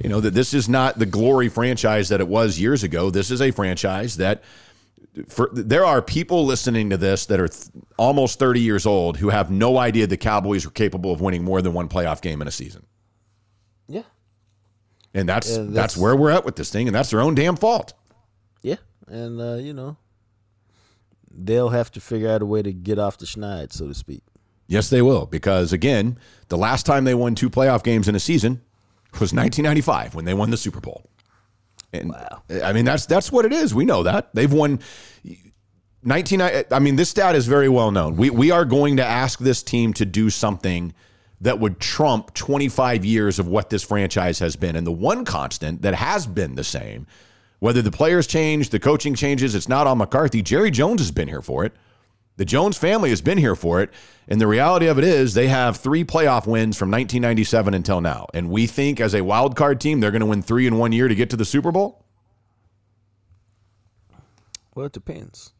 [0.02, 3.10] You know that this is not the glory franchise that it was years ago.
[3.10, 4.42] This is a franchise that
[5.28, 7.66] for there are people listening to this that are th-
[7.98, 11.60] almost 30 years old who have no idea the Cowboys are capable of winning more
[11.60, 12.86] than one playoff game in a season.
[13.88, 14.04] Yeah.
[15.14, 17.56] And that's that's, that's- where we're at with this thing and that's their own damn
[17.56, 17.92] fault.
[18.62, 18.76] Yeah,
[19.08, 19.96] and uh, you know,
[21.30, 24.22] they'll have to figure out a way to get off the schneid, so to speak.
[24.68, 25.26] Yes, they will.
[25.26, 28.62] Because again, the last time they won two playoff games in a season
[29.14, 31.04] was 1995 when they won the Super Bowl.
[31.92, 32.14] And
[32.64, 33.74] I mean, that's that's what it is.
[33.74, 34.80] We know that they've won.
[36.04, 36.40] 19.
[36.40, 38.16] I mean, this stat is very well known.
[38.16, 40.94] We we are going to ask this team to do something
[41.42, 44.76] that would trump 25 years of what this franchise has been.
[44.76, 47.06] And the one constant that has been the same,
[47.58, 50.40] whether the players change, the coaching changes, it's not on McCarthy.
[50.40, 51.72] Jerry Jones has been here for it.
[52.36, 53.90] The Jones family has been here for it.
[54.28, 58.28] And the reality of it is they have three playoff wins from 1997 until now.
[58.32, 60.92] And we think as a wild card team, they're going to win three in one
[60.92, 62.04] year to get to the Super Bowl.
[64.74, 65.52] Well, it depends.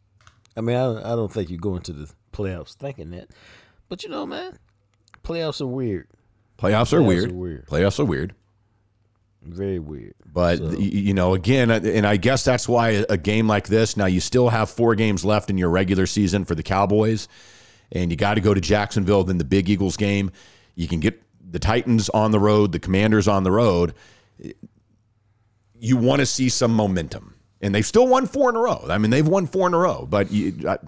[0.57, 3.29] I mean, I, I don't think you go into the playoffs thinking that,
[3.89, 4.59] but you know, man,
[5.25, 6.09] playoffs are weird,
[6.59, 7.31] Playoffs are weird.
[7.31, 7.67] are weird.
[7.67, 8.35] Playoffs are weird.
[9.45, 10.15] very weird.
[10.25, 13.67] But y- you know, again, uh, and I guess that's why a- a game like
[13.69, 13.97] this.
[13.97, 17.27] Now you still have four games left in your regular season for the Cowboys,
[17.91, 19.25] and you got to go to Jacksonville.
[19.25, 20.31] Then the Big Eagles game,
[20.77, 21.21] you can get
[21.51, 23.95] the Titans on the road, the Commanders on the road.
[25.79, 28.85] You want to see some momentum, and they've still won four in a row.
[28.89, 30.69] I mean, they've won four in a row, but you.
[30.69, 30.79] I,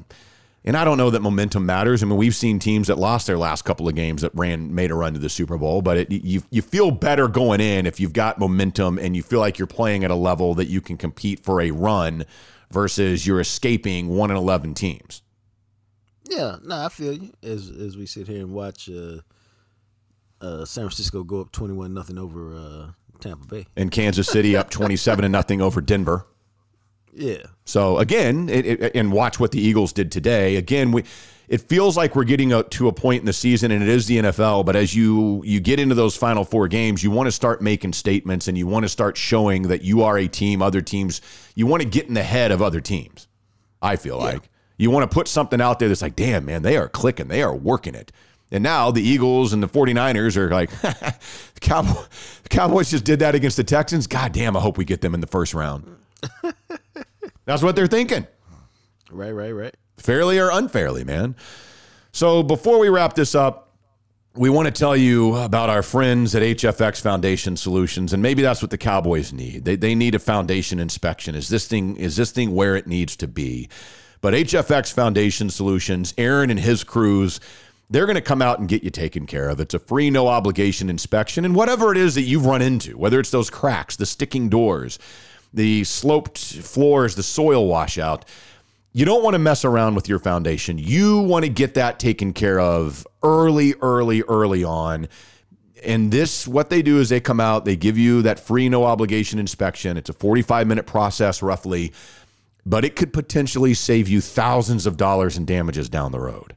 [0.65, 2.03] and I don't know that momentum matters.
[2.03, 4.91] I mean, we've seen teams that lost their last couple of games that ran made
[4.91, 8.01] a run to the Super Bowl, but it, you you feel better going in if
[8.01, 10.97] you've got momentum and you feel like you're playing at a level that you can
[10.97, 12.25] compete for a run
[12.71, 15.23] versus you're escaping one and eleven teams.
[16.31, 17.33] Yeah, no, I feel you.
[17.43, 19.19] As as we sit here and watch uh,
[20.41, 22.91] uh, San Francisco go up twenty one nothing over uh,
[23.21, 23.67] Tampa Bay.
[23.77, 26.27] And Kansas City up 27 to nothing over Denver.
[27.17, 30.57] Yeah, So again, it, it, and watch what the Eagles did today.
[30.57, 31.05] Again, we
[31.47, 34.07] it feels like we're getting a, to a point in the season, and it is
[34.07, 34.65] the NFL.
[34.65, 37.93] But as you you get into those final four games, you want to start making
[37.93, 40.62] statements, and you want to start showing that you are a team.
[40.62, 41.21] Other teams,
[41.55, 43.29] you want to get in the head of other teams.
[43.81, 44.49] I feel like
[44.79, 47.43] you want to put something out there that's like, damn man, they are clicking, they
[47.43, 48.11] are working it.
[48.51, 52.03] And now the Eagles and the 49ers are like, the, Cowboy,
[52.43, 54.07] the Cowboys just did that against the Texans.
[54.07, 55.97] God damn, I hope we get them in the first round.
[57.45, 58.27] That's what they're thinking,
[59.11, 59.75] right, right, right.
[59.99, 61.37] fairly or unfairly, man.
[62.13, 63.65] So before we wrap this up,
[64.37, 68.63] we want to tell you about our friends at HFX Foundation Solutions, and maybe that's
[68.63, 69.65] what the Cowboys need.
[69.65, 71.35] They, they need a foundation inspection.
[71.35, 73.69] Is this thing is this thing where it needs to be?
[74.21, 77.41] But HFX Foundation Solutions, Aaron and his crews,
[77.91, 79.61] they're going to come out and get you taken care of.
[79.61, 83.21] It's a free, no obligation inspection, and whatever it is that you've run into, whether
[83.21, 84.99] it's those cracks, the sticking doors,
[85.55, 88.25] the sloped floors, the soil washout.
[88.93, 90.79] You don't want to mess around with your foundation.
[90.79, 95.09] You want to get that taken care of early, early, early on.
[95.85, 98.85] And this, what they do is they come out, they give you that free, no
[98.85, 99.97] obligation inspection.
[99.97, 101.93] It's a 45 minute process, roughly,
[102.67, 106.55] but it could potentially save you thousands of dollars in damages down the road.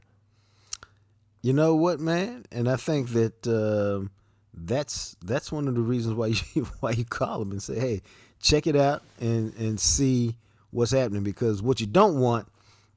[1.42, 2.46] You know what, man?
[2.50, 4.10] And I think that um
[4.54, 8.02] that's that's one of the reasons why you why you call them and say, "Hey,
[8.40, 10.36] check it out and and see
[10.70, 12.46] what's happening." Because what you don't want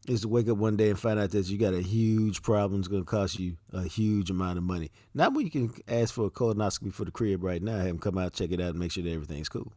[0.08, 2.80] is to wake up one day and find out that you got a huge problem.
[2.80, 4.92] It's going to cost you a huge amount of money.
[5.14, 7.78] Not when you can ask for a colonoscopy for the crib right now.
[7.78, 9.72] Have them come out, check it out, and make sure that everything's cool.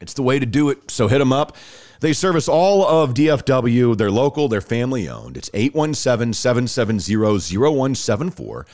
[0.00, 0.90] It's the way to do it.
[0.90, 1.56] So hit them up.
[2.00, 3.96] They service all of DFW.
[3.96, 5.36] They're local, they're family owned.
[5.36, 8.66] It's 817 770 0174.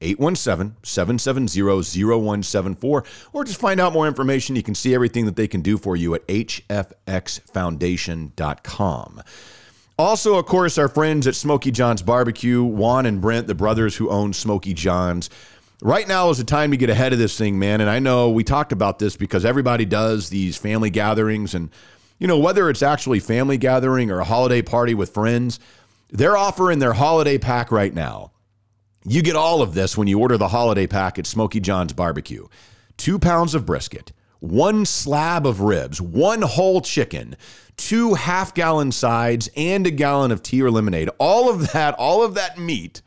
[0.00, 3.04] 817 770 0174.
[3.32, 4.56] Or just find out more information.
[4.56, 9.22] You can see everything that they can do for you at hfxfoundation.com.
[9.98, 14.08] Also, of course, our friends at Smoky John's Barbecue, Juan and Brent, the brothers who
[14.10, 15.28] own Smoky John's.
[15.82, 17.80] Right now is the time to get ahead of this thing, man.
[17.80, 21.54] And I know we talked about this because everybody does these family gatherings.
[21.54, 21.70] And,
[22.20, 25.58] you know, whether it's actually family gathering or a holiday party with friends,
[26.10, 28.30] they're offering their holiday pack right now.
[29.10, 32.46] You get all of this when you order the holiday pack at Smoky John's Barbecue.
[32.98, 37.34] Two pounds of brisket, one slab of ribs, one whole chicken,
[37.78, 41.08] two half gallon sides, and a gallon of tea or lemonade.
[41.16, 43.00] All of that, all of that meat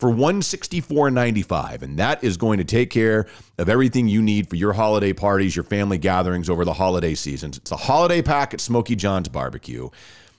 [0.00, 1.82] for $164.95.
[1.82, 3.28] And that is going to take care
[3.58, 7.58] of everything you need for your holiday parties, your family gatherings over the holiday seasons.
[7.58, 9.88] It's a holiday pack at Smoky John's Barbecue.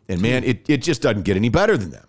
[0.09, 2.05] And man, it, it just doesn't get any better than them.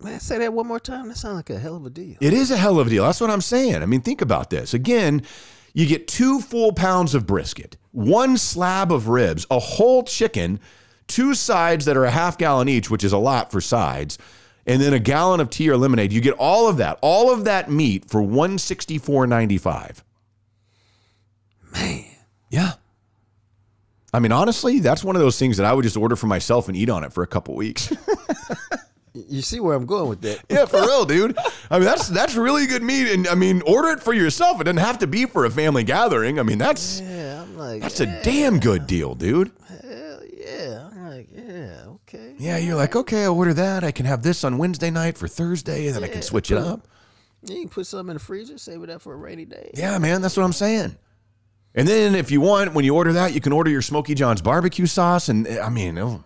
[0.00, 1.08] Man, say that one more time.
[1.08, 2.16] That sounds like a hell of a deal.
[2.20, 3.04] It is a hell of a deal.
[3.04, 3.76] That's what I'm saying.
[3.82, 4.72] I mean, think about this.
[4.72, 5.22] Again,
[5.74, 10.60] you get two full pounds of brisket, one slab of ribs, a whole chicken,
[11.08, 14.18] two sides that are a half gallon each, which is a lot for sides,
[14.66, 16.12] and then a gallon of tea or lemonade.
[16.12, 20.02] You get all of that, all of that meat for $164.95.
[21.72, 22.04] Man,
[22.50, 22.72] Yeah.
[24.12, 26.66] I mean, honestly, that's one of those things that I would just order for myself
[26.68, 27.92] and eat on it for a couple weeks.
[29.28, 30.44] you see where I'm going with that?
[30.48, 31.36] yeah, for real, dude.
[31.70, 34.60] I mean, that's that's really good meat, and I mean, order it for yourself.
[34.60, 36.38] It doesn't have to be for a family gathering.
[36.38, 39.50] I mean, that's Yeah, I'm like, that's a damn good deal, dude.
[39.68, 40.88] hell yeah.
[40.90, 42.34] I'm like, yeah, okay.
[42.38, 43.84] Yeah, you're like, okay, I'll order that.
[43.84, 46.58] I can have this on Wednesday night for Thursday, and then I can switch it
[46.58, 46.86] up.
[47.42, 49.70] You can put something in the freezer, save it up for a rainy day.
[49.74, 50.96] Yeah, man, that's what I'm saying.
[51.74, 54.42] And then if you want, when you order that, you can order your Smoky John's
[54.42, 56.24] barbecue sauce, and I mean, oh,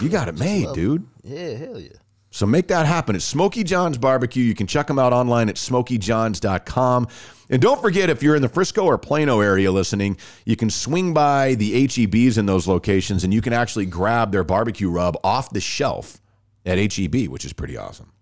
[0.00, 1.06] you got it made, dude.
[1.22, 1.90] Yeah, hell yeah.
[2.30, 3.16] So make that happen.
[3.16, 4.44] It's Smoky John's Barbecue.
[4.44, 7.08] You can check them out online at smokyjohns.com.
[7.48, 11.14] And don't forget, if you're in the Frisco or Plano area listening, you can swing
[11.14, 15.50] by the HEBs in those locations and you can actually grab their barbecue rub off
[15.50, 16.20] the shelf
[16.66, 18.12] at HEB, which is pretty awesome.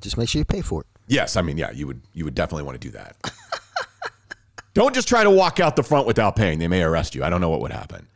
[0.00, 0.86] Just make sure you pay for it.
[1.06, 3.16] Yes, I mean, yeah, you would you would definitely want to do that.
[4.74, 6.58] don't just try to walk out the front without paying.
[6.58, 7.22] They may arrest you.
[7.22, 8.08] I don't know what would happen.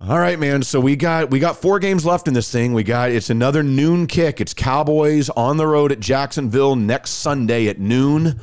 [0.00, 0.62] All right, man.
[0.62, 2.74] So we got we got four games left in this thing.
[2.74, 4.40] We got it's another noon kick.
[4.40, 8.38] It's Cowboys on the road at Jacksonville next Sunday at noon.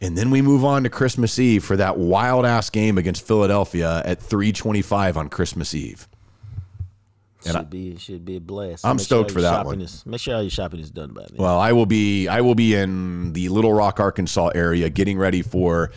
[0.00, 4.02] And then we move on to Christmas Eve for that wild ass game against Philadelphia
[4.04, 6.08] at 325 on Christmas Eve.
[7.46, 8.84] Should I- be should be a blast.
[8.84, 9.80] I'm Make stoked all for that one.
[9.80, 11.36] Is, make sure all your shopping is done by then.
[11.38, 15.42] Well, I will be I will be in the Little Rock, Arkansas area getting ready
[15.42, 15.92] for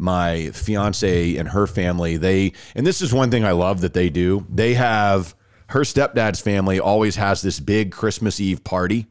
[0.00, 2.16] my fiance and her family.
[2.16, 4.46] They and this is one thing I love that they do.
[4.48, 5.34] They have
[5.68, 9.06] her stepdad's family always has this big Christmas Eve party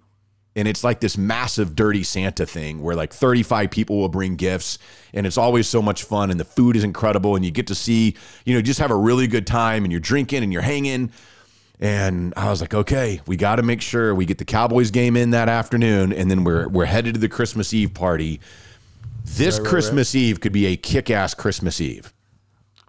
[0.56, 4.78] and it's like this massive dirty Santa thing where like 35 people will bring gifts
[5.14, 7.76] and it's always so much fun and the food is incredible and you get to
[7.76, 11.12] see, you know, just have a really good time and you're drinking and you're hanging.
[11.80, 15.16] And I was like, okay, we got to make sure we get the Cowboys game
[15.16, 18.42] in that afternoon and then we're we're headed to the Christmas Eve party.
[19.38, 22.14] This Christmas Eve could be a kick-ass Christmas Eve.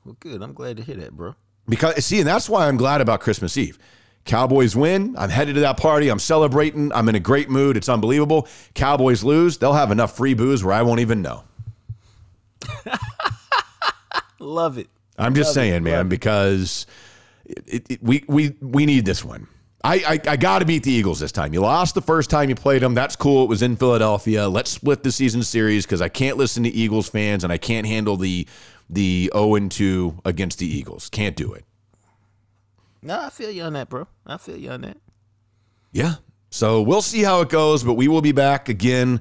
[0.05, 0.43] Well, good.
[0.43, 1.35] I'm glad to hear that, bro.
[1.69, 3.79] Because see, and that's why I'm glad about Christmas Eve.
[4.25, 5.15] Cowboys win.
[5.17, 6.09] I'm headed to that party.
[6.09, 6.93] I'm celebrating.
[6.93, 7.77] I'm in a great mood.
[7.77, 8.49] It's unbelievable.
[8.75, 9.59] Cowboys lose.
[9.59, 11.45] They'll have enough free booze where I won't even know.
[14.39, 14.89] Love it.
[15.19, 15.83] I'm just Love saying, it.
[15.83, 16.87] man, because
[17.45, 19.47] it, it, we we we need this one.
[19.83, 21.55] I, I, I got to beat the Eagles this time.
[21.55, 22.95] You lost the first time you played them.
[22.95, 23.45] That's cool.
[23.45, 24.49] It was in Philadelphia.
[24.49, 27.87] Let's split the season series because I can't listen to Eagles fans and I can't
[27.87, 28.47] handle the
[28.93, 31.09] the 0 and 2 against the Eagles.
[31.09, 31.65] Can't do it.
[33.03, 34.09] No, I feel you on that, bro.
[34.27, 34.99] I feel you on that.
[35.93, 36.17] Yeah.
[36.51, 39.21] So we'll see how it goes, but we will be back again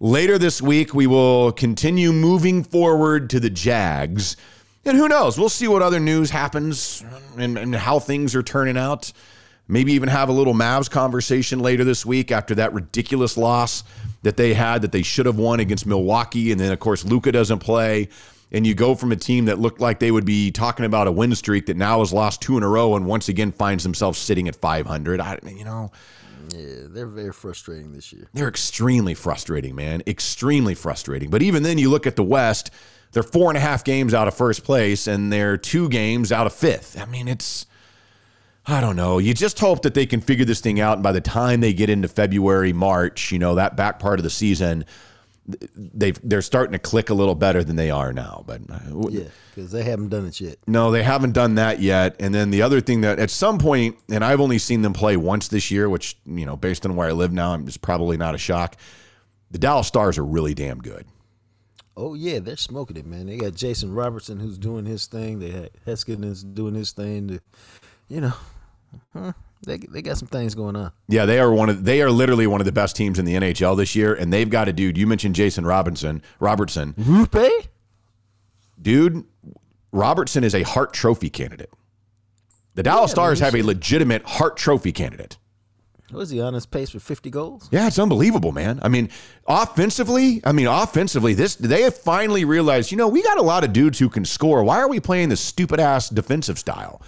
[0.00, 0.92] later this week.
[0.92, 4.36] We will continue moving forward to the Jags.
[4.84, 5.38] And who knows?
[5.38, 7.04] We'll see what other news happens
[7.38, 9.12] and, and how things are turning out.
[9.68, 13.82] Maybe even have a little Mavs conversation later this week after that ridiculous loss
[14.22, 16.52] that they had that they should have won against Milwaukee.
[16.52, 18.08] And then, of course, Luka doesn't play.
[18.52, 21.12] And you go from a team that looked like they would be talking about a
[21.12, 24.18] win streak that now has lost two in a row and once again finds themselves
[24.20, 25.20] sitting at 500.
[25.20, 25.90] I, you know,
[26.50, 28.28] Yeah, they're very frustrating this year.
[28.34, 30.02] they're extremely frustrating, man.
[30.06, 31.28] Extremely frustrating.
[31.28, 32.70] But even then, you look at the West,
[33.10, 36.46] they're four and a half games out of first place and they're two games out
[36.46, 36.96] of fifth.
[37.00, 37.66] I mean, it's,
[38.68, 39.18] I don't know.
[39.18, 40.94] You just hope that they can figure this thing out.
[40.94, 44.24] And by the time they get into February, March, you know, that back part of
[44.24, 44.84] the season,
[45.76, 48.42] they they're starting to click a little better than they are now.
[48.44, 50.58] But uh, Yeah, because they haven't done it yet.
[50.66, 52.16] no, they haven't done that yet.
[52.18, 55.16] And then the other thing that at some point, and I've only seen them play
[55.16, 58.34] once this year, which, you know, based on where I live now, it's probably not
[58.34, 58.76] a shock.
[59.52, 61.06] The Dallas Stars are really damn good.
[61.96, 63.26] Oh yeah, they're smoking it, man.
[63.26, 65.38] They got Jason Robertson who's doing his thing.
[65.38, 67.28] They had Heiskanen is doing his thing.
[67.28, 67.40] The-
[68.08, 68.34] you know,
[69.12, 69.32] huh,
[69.66, 70.92] they they got some things going on.
[71.08, 73.34] Yeah, they are one of they are literally one of the best teams in the
[73.34, 74.96] NHL this year, and they've got a dude.
[74.98, 77.68] You mentioned Jason Robinson, Robertson, Rupe?
[78.80, 79.24] dude.
[79.92, 81.70] Robertson is a Hart Trophy candidate.
[82.74, 85.38] The Dallas Stars have a legitimate Hart Trophy candidate.
[86.12, 87.68] Was he on his pace for fifty goals?
[87.72, 88.78] Yeah, it's unbelievable, man.
[88.82, 89.08] I mean,
[89.48, 93.64] offensively, I mean, offensively, this they have finally realized, you know, we got a lot
[93.64, 94.62] of dudes who can score.
[94.62, 97.00] Why are we playing this stupid ass defensive style?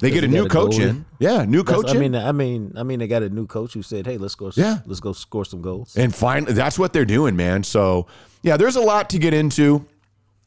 [0.00, 0.88] They get a new coach goalie.
[0.88, 1.04] in.
[1.18, 2.00] Yeah, new That's- coach I in.
[2.00, 4.50] mean, I mean, I mean, they got a new coach who said, "Hey, let's go.
[4.54, 4.78] Yeah.
[4.86, 7.62] let's go score some goals." And finally, that's what they're doing, man.
[7.62, 8.06] So,
[8.42, 9.84] yeah, there's a lot to get into,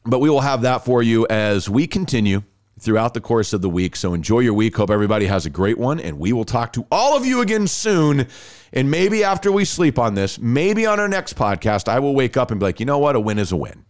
[0.04, 2.42] but we will have that for you as we continue
[2.80, 3.94] throughout the course of the week.
[3.96, 4.76] So, enjoy your week.
[4.76, 7.66] Hope everybody has a great one, and we will talk to all of you again
[7.68, 8.26] soon.
[8.72, 12.36] And maybe after we sleep on this, maybe on our next podcast, I will wake
[12.36, 13.14] up and be like, you know what?
[13.14, 13.84] A win is a win.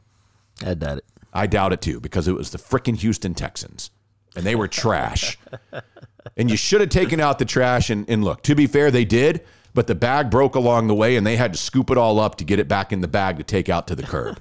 [0.65, 1.05] I doubt it.
[1.33, 3.91] I doubt it too because it was the freaking Houston Texans
[4.37, 5.39] and they were trash.
[6.37, 7.91] and you should have taken out the trash.
[7.91, 11.17] And, and look, to be fair, they did, but the bag broke along the way
[11.17, 13.39] and they had to scoop it all up to get it back in the bag
[13.39, 14.41] to take out to the curb.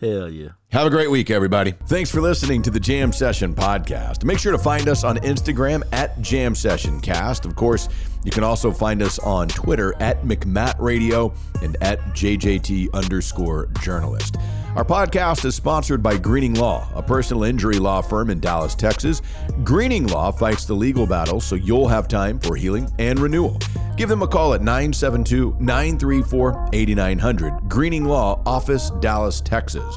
[0.00, 0.48] Hell yeah.
[0.70, 1.72] Have a great week, everybody.
[1.86, 4.24] Thanks for listening to the Jam Session podcast.
[4.24, 7.44] Make sure to find us on Instagram at Jam Session Cast.
[7.46, 7.88] Of course,
[8.24, 14.36] you can also find us on Twitter at McMatt Radio and at JJT underscore journalist.
[14.76, 19.22] Our podcast is sponsored by Greening Law, a personal injury law firm in Dallas, Texas.
[19.62, 23.58] Greening Law fights the legal battle so you'll have time for healing and renewal.
[23.96, 27.68] Give them a call at 972 934 8900.
[27.68, 29.96] Greening Law, Office, Dallas, Texas.